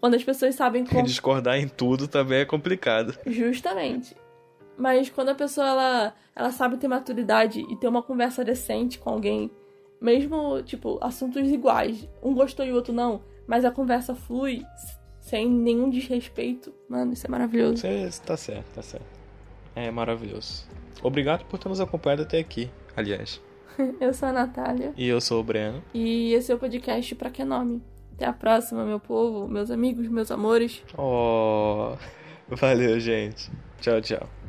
[0.00, 1.02] quando as pessoas sabem como.
[1.02, 3.14] Discordar em tudo também é complicado.
[3.26, 4.16] Justamente.
[4.78, 9.10] Mas quando a pessoa ela, ela sabe ter maturidade e ter uma conversa decente com
[9.10, 9.50] alguém,
[10.00, 14.64] mesmo, tipo, assuntos iguais, um gostou e o outro não, mas a conversa flui
[15.20, 17.76] sem nenhum desrespeito, mano, isso é maravilhoso.
[17.76, 19.13] Você tá certo, tá certo.
[19.76, 20.64] É maravilhoso.
[21.02, 23.40] Obrigado por ter nos acompanhado até aqui, aliás.
[24.00, 25.82] Eu sou a Natália E eu sou o Breno.
[25.92, 27.82] e esse é o podcast Pra Que Nome.
[28.14, 30.80] Até a próxima, meu povo, meus amigos, meus amores.
[30.96, 31.94] Oh,
[32.48, 33.50] valeu, gente.
[33.80, 34.43] Tchau, tchau.